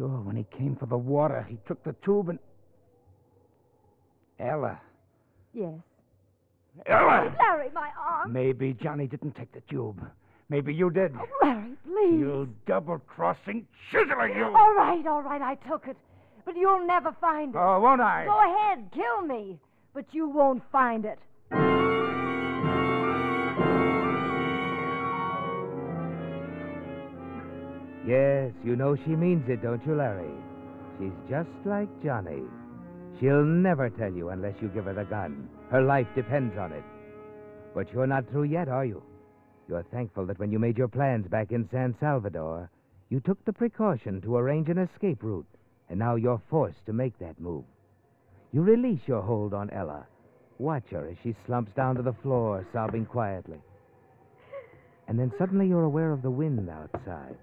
Sure, 0.00 0.22
when 0.22 0.34
he 0.34 0.46
came 0.56 0.76
for 0.76 0.86
the 0.86 0.96
water, 0.96 1.46
he 1.46 1.58
took 1.68 1.84
the 1.84 1.94
tube 2.02 2.30
and. 2.30 2.38
Ella. 4.38 4.80
Yes. 5.52 5.74
Ella! 6.86 7.30
Oh, 7.30 7.34
Larry, 7.38 7.68
my 7.74 7.90
arm. 8.00 8.32
Maybe 8.32 8.74
Johnny 8.82 9.06
didn't 9.06 9.36
take 9.36 9.52
the 9.52 9.60
tube. 9.70 10.00
Maybe 10.48 10.72
you 10.72 10.88
did. 10.88 11.12
Oh, 11.14 11.46
Larry, 11.46 11.72
please. 11.84 12.18
You 12.18 12.48
double 12.66 12.98
crossing 13.00 13.66
chiseler, 13.92 14.34
you! 14.34 14.44
All 14.44 14.74
right, 14.74 15.06
all 15.06 15.22
right, 15.22 15.42
I 15.42 15.56
took 15.68 15.86
it. 15.86 15.98
But 16.46 16.56
you'll 16.56 16.86
never 16.86 17.14
find 17.20 17.54
it. 17.54 17.58
Oh, 17.58 17.80
won't 17.80 18.00
I? 18.00 18.24
Go 18.24 18.54
ahead, 18.54 18.90
kill 18.94 19.26
me. 19.26 19.58
But 19.92 20.06
you 20.12 20.30
won't 20.30 20.62
find 20.72 21.04
it. 21.04 21.18
Yes, 28.10 28.50
you 28.64 28.74
know 28.74 28.96
she 28.96 29.14
means 29.14 29.48
it, 29.48 29.62
don't 29.62 29.86
you, 29.86 29.94
Larry? 29.94 30.34
She's 30.98 31.12
just 31.28 31.48
like 31.64 31.88
Johnny. 32.02 32.42
She'll 33.20 33.44
never 33.44 33.88
tell 33.88 34.12
you 34.12 34.30
unless 34.30 34.56
you 34.60 34.66
give 34.66 34.86
her 34.86 34.94
the 34.94 35.04
gun. 35.04 35.48
Her 35.70 35.80
life 35.80 36.08
depends 36.16 36.58
on 36.58 36.72
it. 36.72 36.82
But 37.72 37.92
you're 37.92 38.08
not 38.08 38.28
through 38.28 38.50
yet, 38.50 38.66
are 38.66 38.84
you? 38.84 39.00
You're 39.68 39.84
thankful 39.92 40.26
that 40.26 40.40
when 40.40 40.50
you 40.50 40.58
made 40.58 40.76
your 40.76 40.88
plans 40.88 41.28
back 41.28 41.52
in 41.52 41.68
San 41.70 41.94
Salvador, 42.00 42.68
you 43.10 43.20
took 43.20 43.44
the 43.44 43.52
precaution 43.52 44.20
to 44.22 44.36
arrange 44.36 44.68
an 44.68 44.78
escape 44.78 45.22
route, 45.22 45.46
and 45.88 45.96
now 45.96 46.16
you're 46.16 46.42
forced 46.50 46.84
to 46.86 46.92
make 46.92 47.16
that 47.20 47.38
move. 47.38 47.62
You 48.52 48.62
release 48.62 49.02
your 49.06 49.22
hold 49.22 49.54
on 49.54 49.70
Ella. 49.70 50.04
Watch 50.58 50.88
her 50.90 51.06
as 51.06 51.16
she 51.22 51.36
slumps 51.46 51.70
down 51.76 51.94
to 51.94 52.02
the 52.02 52.16
floor, 52.24 52.66
sobbing 52.72 53.06
quietly. 53.06 53.60
And 55.06 55.16
then 55.16 55.32
suddenly 55.38 55.68
you're 55.68 55.84
aware 55.84 56.10
of 56.10 56.22
the 56.22 56.30
wind 56.32 56.68
outside. 56.68 57.36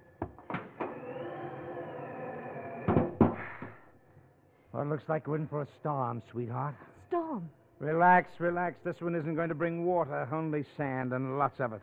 Well, 4.77 4.77
it 4.77 4.77
looks 4.90 5.04
like 5.08 5.28
we're 5.28 5.38
in 5.38 5.48
for 5.48 5.62
a 5.62 5.68
storm, 5.80 6.22
sweetheart. 6.32 6.76
Storm. 7.08 7.50
Relax, 7.80 8.32
relax. 8.40 8.76
This 8.84 8.96
one 9.00 9.16
isn't 9.16 9.36
going 9.36 9.50
to 9.50 9.56
bring 9.56 9.86
water, 9.86 10.28
only 10.32 10.66
sand 10.76 11.14
and 11.14 11.38
lots 11.38 11.60
of 11.60 11.74
it. 11.74 11.82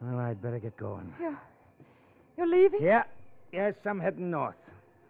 Well, 0.00 0.18
I'd 0.18 0.42
better 0.42 0.58
get 0.58 0.76
going. 0.76 1.12
You're, 1.18 1.38
you're 2.36 2.46
leaving? 2.46 2.82
Yeah, 2.82 3.04
yes, 3.52 3.74
I'm 3.86 3.98
heading 3.98 4.30
north. 4.30 4.54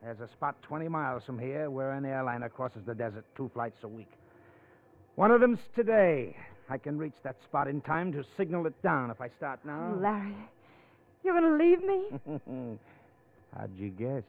There's 0.03 0.21
a 0.21 0.29
spot 0.29 0.55
20 0.63 0.87
miles 0.89 1.25
from 1.25 1.39
here 1.39 1.69
where 1.69 1.93
an 1.93 2.05
airliner 2.05 2.49
crosses 2.49 2.83
the 2.87 2.95
desert 2.95 3.25
two 3.37 3.51
flights 3.53 3.79
a 3.83 3.89
week. 3.89 4.11
One 5.17 5.33
of 5.33 5.41
them's 5.41 5.59
today. 5.75 6.37
I 6.69 6.79
can 6.79 6.99
reach 6.99 7.15
that 7.25 7.37
spot 7.43 7.67
in 7.69 7.81
time 7.81 8.13
to 8.13 8.25
signal 8.37 8.67
it 8.67 8.81
down 8.83 9.11
if 9.11 9.21
I 9.21 9.31
start 9.37 9.61
now. 9.65 9.95
Larry, 10.01 10.35
you're 11.25 11.41
going 11.41 11.59
to 11.59 11.65
leave 11.65 11.83
me? 11.83 12.79
How'd 13.57 13.71
you 13.77 13.91
guess? 13.91 14.23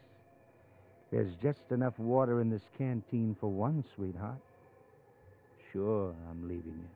There's 1.11 1.33
just 1.41 1.61
enough 1.71 1.97
water 1.97 2.41
in 2.41 2.49
this 2.49 2.63
canteen 2.77 3.35
for 3.39 3.49
one, 3.49 3.83
sweetheart. 3.95 4.39
Sure, 5.71 6.13
I'm 6.29 6.43
leaving 6.43 6.77
you. 6.77 6.89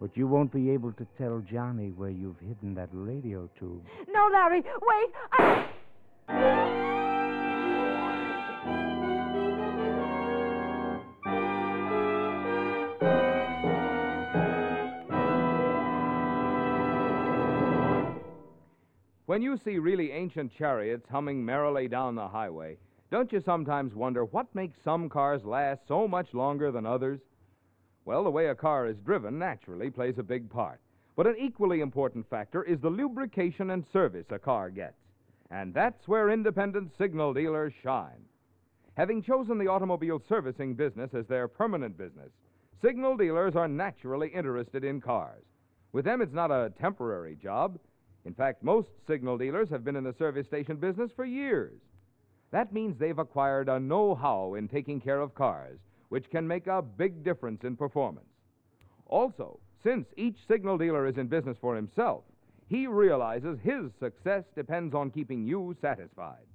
But 0.00 0.16
you 0.16 0.26
won't 0.26 0.52
be 0.52 0.70
able 0.70 0.92
to 0.92 1.06
tell 1.18 1.40
Johnny 1.50 1.90
where 1.90 2.10
you've 2.10 2.38
hidden 2.38 2.74
that 2.74 2.88
radio 2.92 3.48
tube. 3.58 3.84
no, 4.08 4.30
Larry, 4.32 4.62
wait. 4.62 5.10
I... 5.32 5.66
When 19.26 19.42
you 19.42 19.56
see 19.64 19.78
really 19.78 20.10
ancient 20.10 20.52
chariots 20.58 21.06
humming 21.08 21.44
merrily 21.44 21.86
down 21.86 22.16
the 22.16 22.26
highway, 22.26 22.78
don't 23.10 23.32
you 23.32 23.40
sometimes 23.40 23.94
wonder 23.94 24.24
what 24.24 24.54
makes 24.54 24.78
some 24.84 25.08
cars 25.08 25.44
last 25.44 25.80
so 25.88 26.06
much 26.06 26.32
longer 26.32 26.70
than 26.70 26.86
others? 26.86 27.20
Well, 28.04 28.22
the 28.22 28.30
way 28.30 28.46
a 28.46 28.54
car 28.54 28.86
is 28.86 28.96
driven 28.98 29.38
naturally 29.38 29.90
plays 29.90 30.18
a 30.18 30.22
big 30.22 30.48
part. 30.48 30.80
But 31.16 31.26
an 31.26 31.36
equally 31.38 31.80
important 31.80 32.30
factor 32.30 32.62
is 32.62 32.80
the 32.80 32.88
lubrication 32.88 33.70
and 33.70 33.84
service 33.92 34.26
a 34.30 34.38
car 34.38 34.70
gets. 34.70 34.94
And 35.50 35.74
that's 35.74 36.06
where 36.06 36.30
independent 36.30 36.92
signal 36.96 37.34
dealers 37.34 37.72
shine. 37.82 38.24
Having 38.94 39.22
chosen 39.22 39.58
the 39.58 39.66
automobile 39.66 40.22
servicing 40.28 40.74
business 40.74 41.10
as 41.12 41.26
their 41.26 41.48
permanent 41.48 41.98
business, 41.98 42.30
signal 42.80 43.16
dealers 43.16 43.56
are 43.56 43.68
naturally 43.68 44.28
interested 44.28 44.84
in 44.84 45.00
cars. 45.00 45.44
With 45.92 46.04
them, 46.04 46.22
it's 46.22 46.32
not 46.32 46.52
a 46.52 46.72
temporary 46.80 47.34
job, 47.34 47.78
In 48.24 48.34
fact, 48.34 48.62
most 48.62 48.88
signal 49.06 49.38
dealers 49.38 49.70
have 49.70 49.84
been 49.84 49.96
in 49.96 50.04
the 50.04 50.14
service 50.18 50.46
station 50.46 50.76
business 50.76 51.10
for 51.16 51.24
years. 51.24 51.80
That 52.52 52.72
means 52.72 52.98
they've 52.98 53.18
acquired 53.18 53.68
a 53.68 53.78
know 53.78 54.14
how 54.14 54.54
in 54.54 54.68
taking 54.68 55.00
care 55.00 55.20
of 55.20 55.34
cars, 55.34 55.78
which 56.08 56.30
can 56.30 56.46
make 56.46 56.66
a 56.66 56.82
big 56.82 57.22
difference 57.22 57.62
in 57.62 57.76
performance. 57.76 58.26
Also, 59.06 59.60
since 59.82 60.06
each 60.16 60.36
signal 60.48 60.78
dealer 60.78 61.06
is 61.06 61.16
in 61.16 61.28
business 61.28 61.56
for 61.60 61.76
himself, 61.76 62.24
he 62.68 62.86
realizes 62.86 63.58
his 63.62 63.90
success 63.98 64.44
depends 64.54 64.94
on 64.94 65.10
keeping 65.10 65.46
you 65.46 65.76
satisfied. 65.80 66.46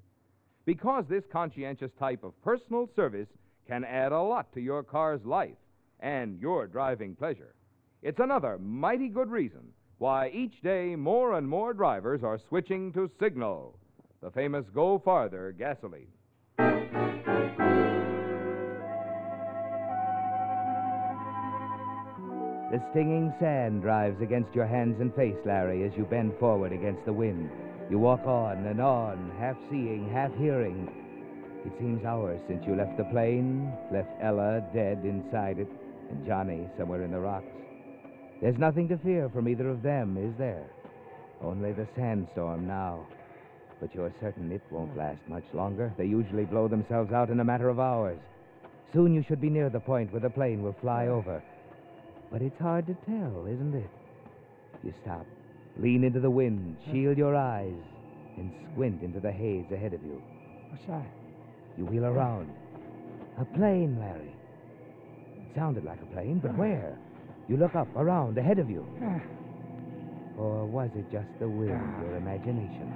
Because 0.65 1.05
this 1.07 1.23
conscientious 1.31 1.91
type 1.99 2.23
of 2.23 2.41
personal 2.41 2.89
service 2.95 3.27
can 3.67 3.83
add 3.83 4.11
a 4.11 4.21
lot 4.21 4.51
to 4.53 4.61
your 4.61 4.83
car's 4.83 5.23
life 5.25 5.57
and 5.99 6.39
your 6.39 6.67
driving 6.67 7.15
pleasure. 7.15 7.55
It's 8.01 8.19
another 8.19 8.57
mighty 8.57 9.09
good 9.09 9.29
reason 9.29 9.73
why 9.97 10.29
each 10.29 10.61
day 10.61 10.95
more 10.95 11.37
and 11.37 11.47
more 11.47 11.73
drivers 11.73 12.23
are 12.23 12.39
switching 12.49 12.91
to 12.93 13.09
Signal, 13.19 13.77
the 14.25 14.31
famous 14.31 14.65
Go 14.73 14.97
Farther 14.97 15.53
gasoline. 15.55 16.07
The 22.71 22.81
stinging 22.89 23.31
sand 23.39 23.83
drives 23.83 24.19
against 24.23 24.55
your 24.55 24.65
hands 24.65 24.99
and 24.99 25.13
face, 25.13 25.37
Larry, 25.45 25.83
as 25.83 25.91
you 25.95 26.05
bend 26.05 26.33
forward 26.39 26.71
against 26.71 27.05
the 27.05 27.13
wind. 27.13 27.51
You 27.91 27.99
walk 27.99 28.25
on 28.25 28.65
and 28.65 28.81
on, 28.81 29.31
half 29.37 29.57
seeing, 29.69 30.09
half 30.11 30.35
hearing. 30.39 30.89
It 31.63 31.73
seems 31.77 32.03
hours 32.03 32.41
since 32.47 32.65
you 32.65 32.75
left 32.75 32.97
the 32.97 33.03
plane, 33.03 33.71
left 33.93 34.09
Ella 34.19 34.63
dead 34.73 35.05
inside 35.05 35.59
it, 35.59 35.69
and 36.09 36.25
Johnny 36.25 36.67
somewhere 36.79 37.03
in 37.03 37.11
the 37.11 37.19
rocks. 37.19 37.45
There's 38.41 38.57
nothing 38.57 38.87
to 38.87 38.97
fear 38.97 39.29
from 39.29 39.47
either 39.47 39.69
of 39.69 39.83
them, 39.83 40.17
is 40.17 40.35
there? 40.39 40.65
Only 41.43 41.73
the 41.73 41.87
sandstorm 41.95 42.65
now. 42.65 43.05
But 43.79 43.93
you're 43.93 44.13
certain 44.21 44.51
it 44.51 44.61
won't 44.71 44.95
last 44.97 45.19
much 45.27 45.43
longer. 45.53 45.93
They 45.97 46.05
usually 46.05 46.45
blow 46.45 46.67
themselves 46.67 47.11
out 47.11 47.29
in 47.29 47.39
a 47.39 47.43
matter 47.43 47.69
of 47.69 47.79
hours. 47.79 48.19
Soon 48.93 49.13
you 49.13 49.23
should 49.27 49.41
be 49.41 49.49
near 49.49 49.69
the 49.69 49.79
point 49.79 50.11
where 50.11 50.21
the 50.21 50.29
plane 50.29 50.63
will 50.63 50.75
fly 50.79 51.07
over. 51.07 51.43
But 52.31 52.41
it's 52.41 52.59
hard 52.59 52.87
to 52.87 52.93
tell, 53.05 53.45
isn't 53.45 53.75
it? 53.75 53.89
You 54.83 54.93
stop, 55.01 55.25
lean 55.77 56.03
into 56.03 56.19
the 56.19 56.29
wind, 56.29 56.77
shield 56.91 57.17
your 57.17 57.35
eyes, 57.35 57.73
and 58.37 58.51
squint 58.71 59.01
into 59.01 59.19
the 59.19 59.31
haze 59.31 59.65
ahead 59.71 59.93
of 59.93 60.03
you. 60.03 60.21
What's 60.69 60.85
that? 60.87 61.07
You 61.77 61.85
wheel 61.85 62.05
around. 62.05 62.49
A 63.39 63.45
plane, 63.45 63.97
Larry. 63.99 64.33
It 65.37 65.55
sounded 65.55 65.83
like 65.83 66.01
a 66.01 66.05
plane, 66.13 66.39
but 66.39 66.51
ah. 66.51 66.57
where? 66.57 66.97
You 67.47 67.57
look 67.57 67.75
up, 67.75 67.87
around, 67.95 68.37
ahead 68.37 68.59
of 68.59 68.69
you. 68.69 68.87
Ah. 69.03 69.19
Or 70.37 70.65
was 70.65 70.89
it 70.95 71.11
just 71.11 71.27
the 71.39 71.47
wind, 71.47 71.71
ah. 71.73 72.01
your 72.01 72.15
imagination? 72.17 72.93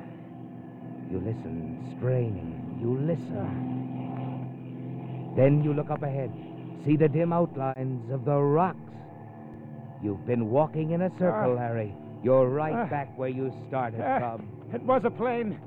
You 1.09 1.17
listen, 1.19 1.95
straining. 1.97 2.77
You 2.81 2.97
listen. 2.99 3.65
Then 5.35 5.63
you 5.63 5.73
look 5.73 5.89
up 5.89 6.03
ahead, 6.03 6.31
see 6.85 6.95
the 6.97 7.07
dim 7.07 7.33
outlines 7.33 8.11
of 8.11 8.25
the 8.25 8.37
rocks. 8.37 8.77
You've 10.03 10.25
been 10.25 10.49
walking 10.49 10.91
in 10.91 11.01
a 11.01 11.09
circle, 11.19 11.51
Ah. 11.57 11.61
Larry. 11.61 11.93
You're 12.23 12.47
right 12.49 12.73
Ah. 12.73 12.85
back 12.87 13.17
where 13.17 13.29
you 13.29 13.51
started 13.67 14.01
Ah, 14.01 14.19
from. 14.19 14.47
It 14.73 14.83
was 14.83 15.03
a 15.05 15.09
plane. 15.09 15.57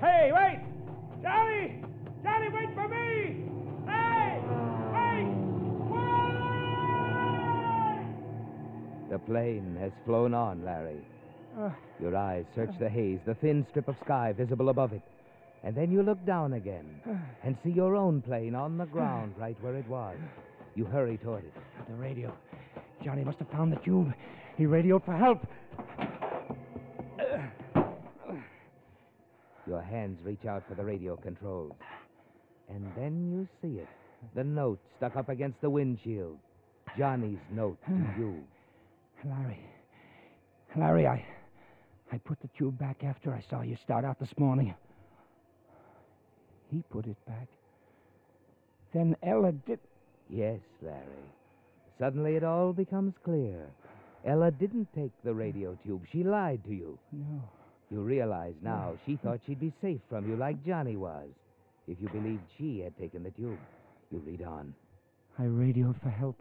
Hey, 0.00 0.30
wait! 0.32 0.60
Johnny! 1.22 1.82
Johnny, 2.22 2.48
wait 2.50 2.74
for 2.74 2.88
me! 2.88 3.44
Hey! 3.86 4.40
Wait! 4.92 5.26
Wait! 7.14 9.10
The 9.10 9.18
plane 9.18 9.76
has 9.80 9.92
flown 10.04 10.34
on, 10.34 10.64
Larry. 10.64 11.00
Your 12.00 12.16
eyes 12.16 12.44
search 12.54 12.70
the 12.78 12.88
haze, 12.88 13.20
the 13.26 13.34
thin 13.34 13.66
strip 13.70 13.88
of 13.88 13.96
sky 14.04 14.32
visible 14.32 14.68
above 14.68 14.92
it. 14.92 15.02
And 15.62 15.74
then 15.74 15.90
you 15.90 16.02
look 16.02 16.24
down 16.26 16.52
again 16.54 17.00
and 17.42 17.56
see 17.64 17.70
your 17.70 17.96
own 17.96 18.20
plane 18.20 18.54
on 18.54 18.76
the 18.76 18.84
ground 18.84 19.34
right 19.38 19.56
where 19.62 19.76
it 19.76 19.88
was. 19.88 20.16
You 20.74 20.84
hurry 20.84 21.16
toward 21.16 21.44
it. 21.44 21.54
the 21.88 21.94
radio. 21.94 22.34
Johnny 23.02 23.24
must 23.24 23.38
have 23.38 23.48
found 23.50 23.72
the 23.72 23.76
tube. 23.76 24.12
He 24.56 24.66
radioed 24.66 25.04
for 25.04 25.16
help. 25.16 25.46
Your 29.66 29.80
hands 29.80 30.18
reach 30.22 30.44
out 30.44 30.62
for 30.68 30.74
the 30.74 30.84
radio 30.84 31.16
controls. 31.16 31.72
And 32.68 32.84
then 32.96 33.30
you 33.30 33.48
see 33.62 33.78
it. 33.78 33.88
The 34.34 34.44
note 34.44 34.80
stuck 34.96 35.16
up 35.16 35.28
against 35.28 35.60
the 35.60 35.70
windshield. 35.70 36.38
Johnny's 36.98 37.38
note 37.50 37.78
to 37.86 37.92
you. 38.18 38.44
Larry. 39.24 39.60
Larry, 40.76 41.06
I. 41.06 41.24
I 42.14 42.18
put 42.18 42.40
the 42.40 42.48
tube 42.56 42.78
back 42.78 43.02
after 43.02 43.34
I 43.34 43.42
saw 43.50 43.62
you 43.62 43.76
start 43.82 44.04
out 44.04 44.20
this 44.20 44.38
morning. 44.38 44.72
He 46.70 46.84
put 46.88 47.06
it 47.06 47.16
back. 47.26 47.48
Then 48.92 49.16
Ella 49.20 49.50
did. 49.50 49.80
Yes, 50.30 50.60
Larry. 50.80 51.26
Suddenly 51.98 52.36
it 52.36 52.44
all 52.44 52.72
becomes 52.72 53.14
clear. 53.24 53.66
Ella 54.24 54.52
didn't 54.52 54.86
take 54.94 55.10
the 55.24 55.34
radio 55.34 55.76
tube. 55.84 56.02
She 56.12 56.22
lied 56.22 56.62
to 56.66 56.72
you. 56.72 56.96
No. 57.10 57.42
You 57.90 58.02
realize 58.02 58.54
now 58.62 58.92
she 59.04 59.16
thought 59.16 59.40
she'd 59.44 59.58
be 59.58 59.72
safe 59.82 60.00
from 60.08 60.28
you 60.28 60.36
like 60.36 60.64
Johnny 60.64 60.94
was. 60.94 61.26
If 61.88 61.98
you 62.00 62.08
believed 62.10 62.44
she 62.56 62.78
had 62.78 62.96
taken 62.96 63.24
the 63.24 63.32
tube. 63.32 63.58
You 64.12 64.22
read 64.24 64.42
on. 64.42 64.72
I 65.36 65.46
radioed 65.46 65.96
for 66.00 66.10
help. 66.10 66.40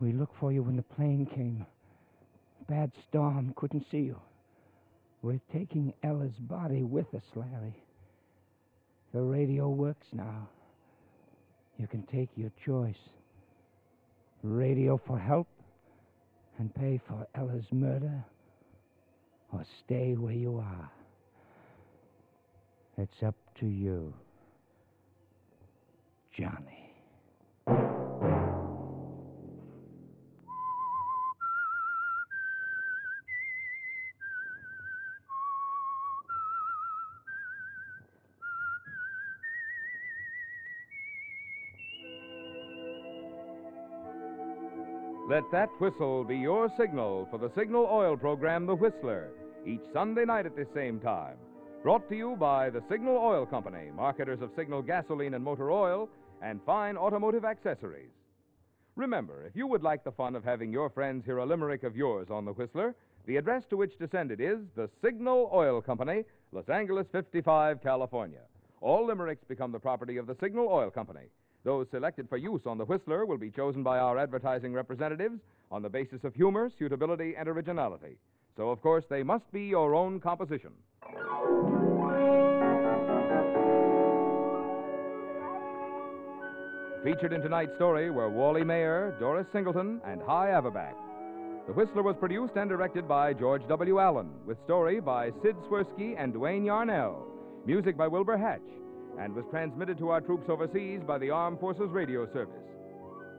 We 0.00 0.12
looked 0.12 0.38
for 0.40 0.52
you 0.52 0.62
when 0.62 0.76
the 0.76 0.82
plane 0.82 1.26
came. 1.34 1.66
Bad 2.66 2.92
storm, 3.10 3.52
couldn't 3.54 3.84
see 3.90 3.98
you. 3.98 4.16
We're 5.22 5.40
taking 5.52 5.92
Ella's 6.02 6.38
body 6.38 6.82
with 6.84 7.12
us, 7.14 7.22
Larry. 7.34 7.74
The 9.12 9.20
radio 9.20 9.68
works 9.68 10.06
now. 10.12 10.48
You 11.78 11.86
can 11.86 12.02
take 12.04 12.28
your 12.36 12.52
choice. 12.64 12.94
Radio 14.42 15.00
for 15.06 15.18
help 15.18 15.48
and 16.58 16.74
pay 16.74 17.00
for 17.08 17.26
Ella's 17.34 17.64
murder, 17.70 18.24
or 19.52 19.64
stay 19.84 20.14
where 20.14 20.32
you 20.32 20.58
are. 20.58 20.90
It's 22.96 23.22
up 23.24 23.36
to 23.60 23.66
you, 23.66 24.12
Johnny. 26.36 26.77
Let 45.28 45.50
that 45.52 45.68
whistle 45.78 46.24
be 46.24 46.38
your 46.38 46.72
signal 46.78 47.28
for 47.30 47.36
the 47.36 47.50
Signal 47.54 47.86
Oil 47.92 48.16
program, 48.16 48.64
The 48.64 48.74
Whistler, 48.74 49.28
each 49.66 49.82
Sunday 49.92 50.24
night 50.24 50.46
at 50.46 50.56
this 50.56 50.68
same 50.74 50.98
time. 51.00 51.36
Brought 51.82 52.08
to 52.08 52.16
you 52.16 52.34
by 52.36 52.70
the 52.70 52.82
Signal 52.88 53.18
Oil 53.18 53.44
Company, 53.44 53.90
marketers 53.94 54.40
of 54.40 54.50
Signal 54.56 54.80
gasoline 54.80 55.34
and 55.34 55.44
motor 55.44 55.70
oil 55.70 56.08
and 56.40 56.62
fine 56.64 56.96
automotive 56.96 57.44
accessories. 57.44 58.08
Remember, 58.96 59.44
if 59.44 59.54
you 59.54 59.66
would 59.66 59.82
like 59.82 60.02
the 60.02 60.12
fun 60.12 60.34
of 60.34 60.44
having 60.44 60.72
your 60.72 60.88
friends 60.88 61.26
hear 61.26 61.36
a 61.36 61.44
limerick 61.44 61.82
of 61.82 61.94
yours 61.94 62.28
on 62.30 62.46
The 62.46 62.54
Whistler, 62.54 62.94
the 63.26 63.36
address 63.36 63.64
to 63.68 63.76
which 63.76 63.98
to 63.98 64.08
send 64.08 64.30
it 64.30 64.40
is 64.40 64.60
the 64.76 64.88
Signal 65.04 65.50
Oil 65.52 65.82
Company, 65.82 66.24
Los 66.52 66.70
Angeles 66.70 67.06
55, 67.12 67.82
California. 67.82 68.40
All 68.80 69.06
limericks 69.06 69.44
become 69.46 69.72
the 69.72 69.78
property 69.78 70.16
of 70.16 70.26
the 70.26 70.36
Signal 70.40 70.68
Oil 70.70 70.90
Company. 70.90 71.26
Those 71.64 71.86
selected 71.90 72.28
for 72.28 72.36
use 72.36 72.62
on 72.66 72.78
the 72.78 72.84
Whistler 72.84 73.26
will 73.26 73.38
be 73.38 73.50
chosen 73.50 73.82
by 73.82 73.98
our 73.98 74.18
advertising 74.18 74.72
representatives 74.72 75.40
on 75.70 75.82
the 75.82 75.88
basis 75.88 76.24
of 76.24 76.34
humor, 76.34 76.70
suitability, 76.78 77.34
and 77.36 77.48
originality. 77.48 78.16
So, 78.56 78.70
of 78.70 78.80
course, 78.80 79.04
they 79.08 79.22
must 79.22 79.50
be 79.52 79.62
your 79.62 79.94
own 79.94 80.20
composition. 80.20 80.72
Featured 87.04 87.32
in 87.32 87.40
tonight's 87.42 87.74
story 87.76 88.10
were 88.10 88.28
Wally 88.28 88.64
Maher, 88.64 89.14
Doris 89.20 89.46
Singleton, 89.52 90.00
and 90.04 90.20
Hy 90.20 90.48
Averback. 90.48 90.94
The 91.66 91.72
Whistler 91.72 92.02
was 92.02 92.16
produced 92.16 92.56
and 92.56 92.68
directed 92.68 93.06
by 93.06 93.34
George 93.34 93.62
W. 93.68 94.00
Allen, 94.00 94.30
with 94.46 94.58
story 94.64 95.00
by 95.00 95.30
Sid 95.42 95.54
Swirsky 95.68 96.16
and 96.18 96.32
Duane 96.32 96.64
Yarnell, 96.64 97.26
music 97.66 97.96
by 97.96 98.08
Wilbur 98.08 98.36
Hatch, 98.36 98.60
and 99.20 99.34
was 99.34 99.44
transmitted 99.50 99.98
to 99.98 100.10
our 100.10 100.20
troops 100.20 100.48
overseas 100.48 101.00
by 101.06 101.18
the 101.18 101.30
Armed 101.30 101.60
Forces 101.60 101.90
Radio 101.90 102.26
Service. 102.32 102.62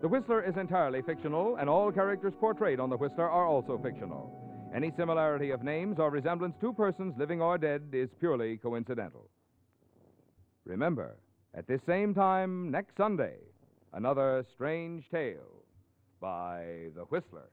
The 0.02 0.08
Whistler 0.08 0.44
is 0.44 0.56
entirely 0.58 1.02
fictional, 1.02 1.58
and 1.58 1.70
all 1.70 1.92
characters 1.92 2.34
portrayed 2.40 2.80
on 2.80 2.90
The 2.90 2.98
Whistler 2.98 3.30
are 3.30 3.46
also 3.46 3.78
fictional. 3.78 4.32
Any 4.76 4.92
similarity 4.98 5.52
of 5.52 5.64
names 5.64 5.98
or 6.00 6.10
resemblance 6.10 6.56
to 6.62 6.74
persons 6.74 7.16
living 7.18 7.42
or 7.42 7.58
dead 7.58 7.90
is 7.92 8.10
purely 8.20 8.58
coincidental. 8.58 9.30
Remember, 10.66 11.18
at 11.56 11.68
this 11.68 11.82
same 11.88 12.14
time 12.14 12.70
next 12.70 12.96
Sunday, 12.96 13.38
another 13.94 14.46
strange 14.54 15.04
tale 15.10 15.64
by 16.22 16.90
The 16.96 17.06
Whistler. 17.10 17.50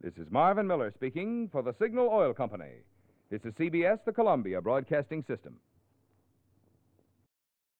This 0.02 0.18
is 0.18 0.30
Marvin 0.32 0.68
Miller 0.68 0.92
speaking 0.94 1.48
for 1.50 1.62
the 1.62 1.74
Signal 1.82 2.10
Oil 2.12 2.34
Company. 2.34 2.82
This 3.30 3.40
is 3.46 3.54
CBS, 3.54 4.00
the 4.06 4.12
Columbia 4.12 4.62
Broadcasting 4.62 5.24
System. 5.26 5.56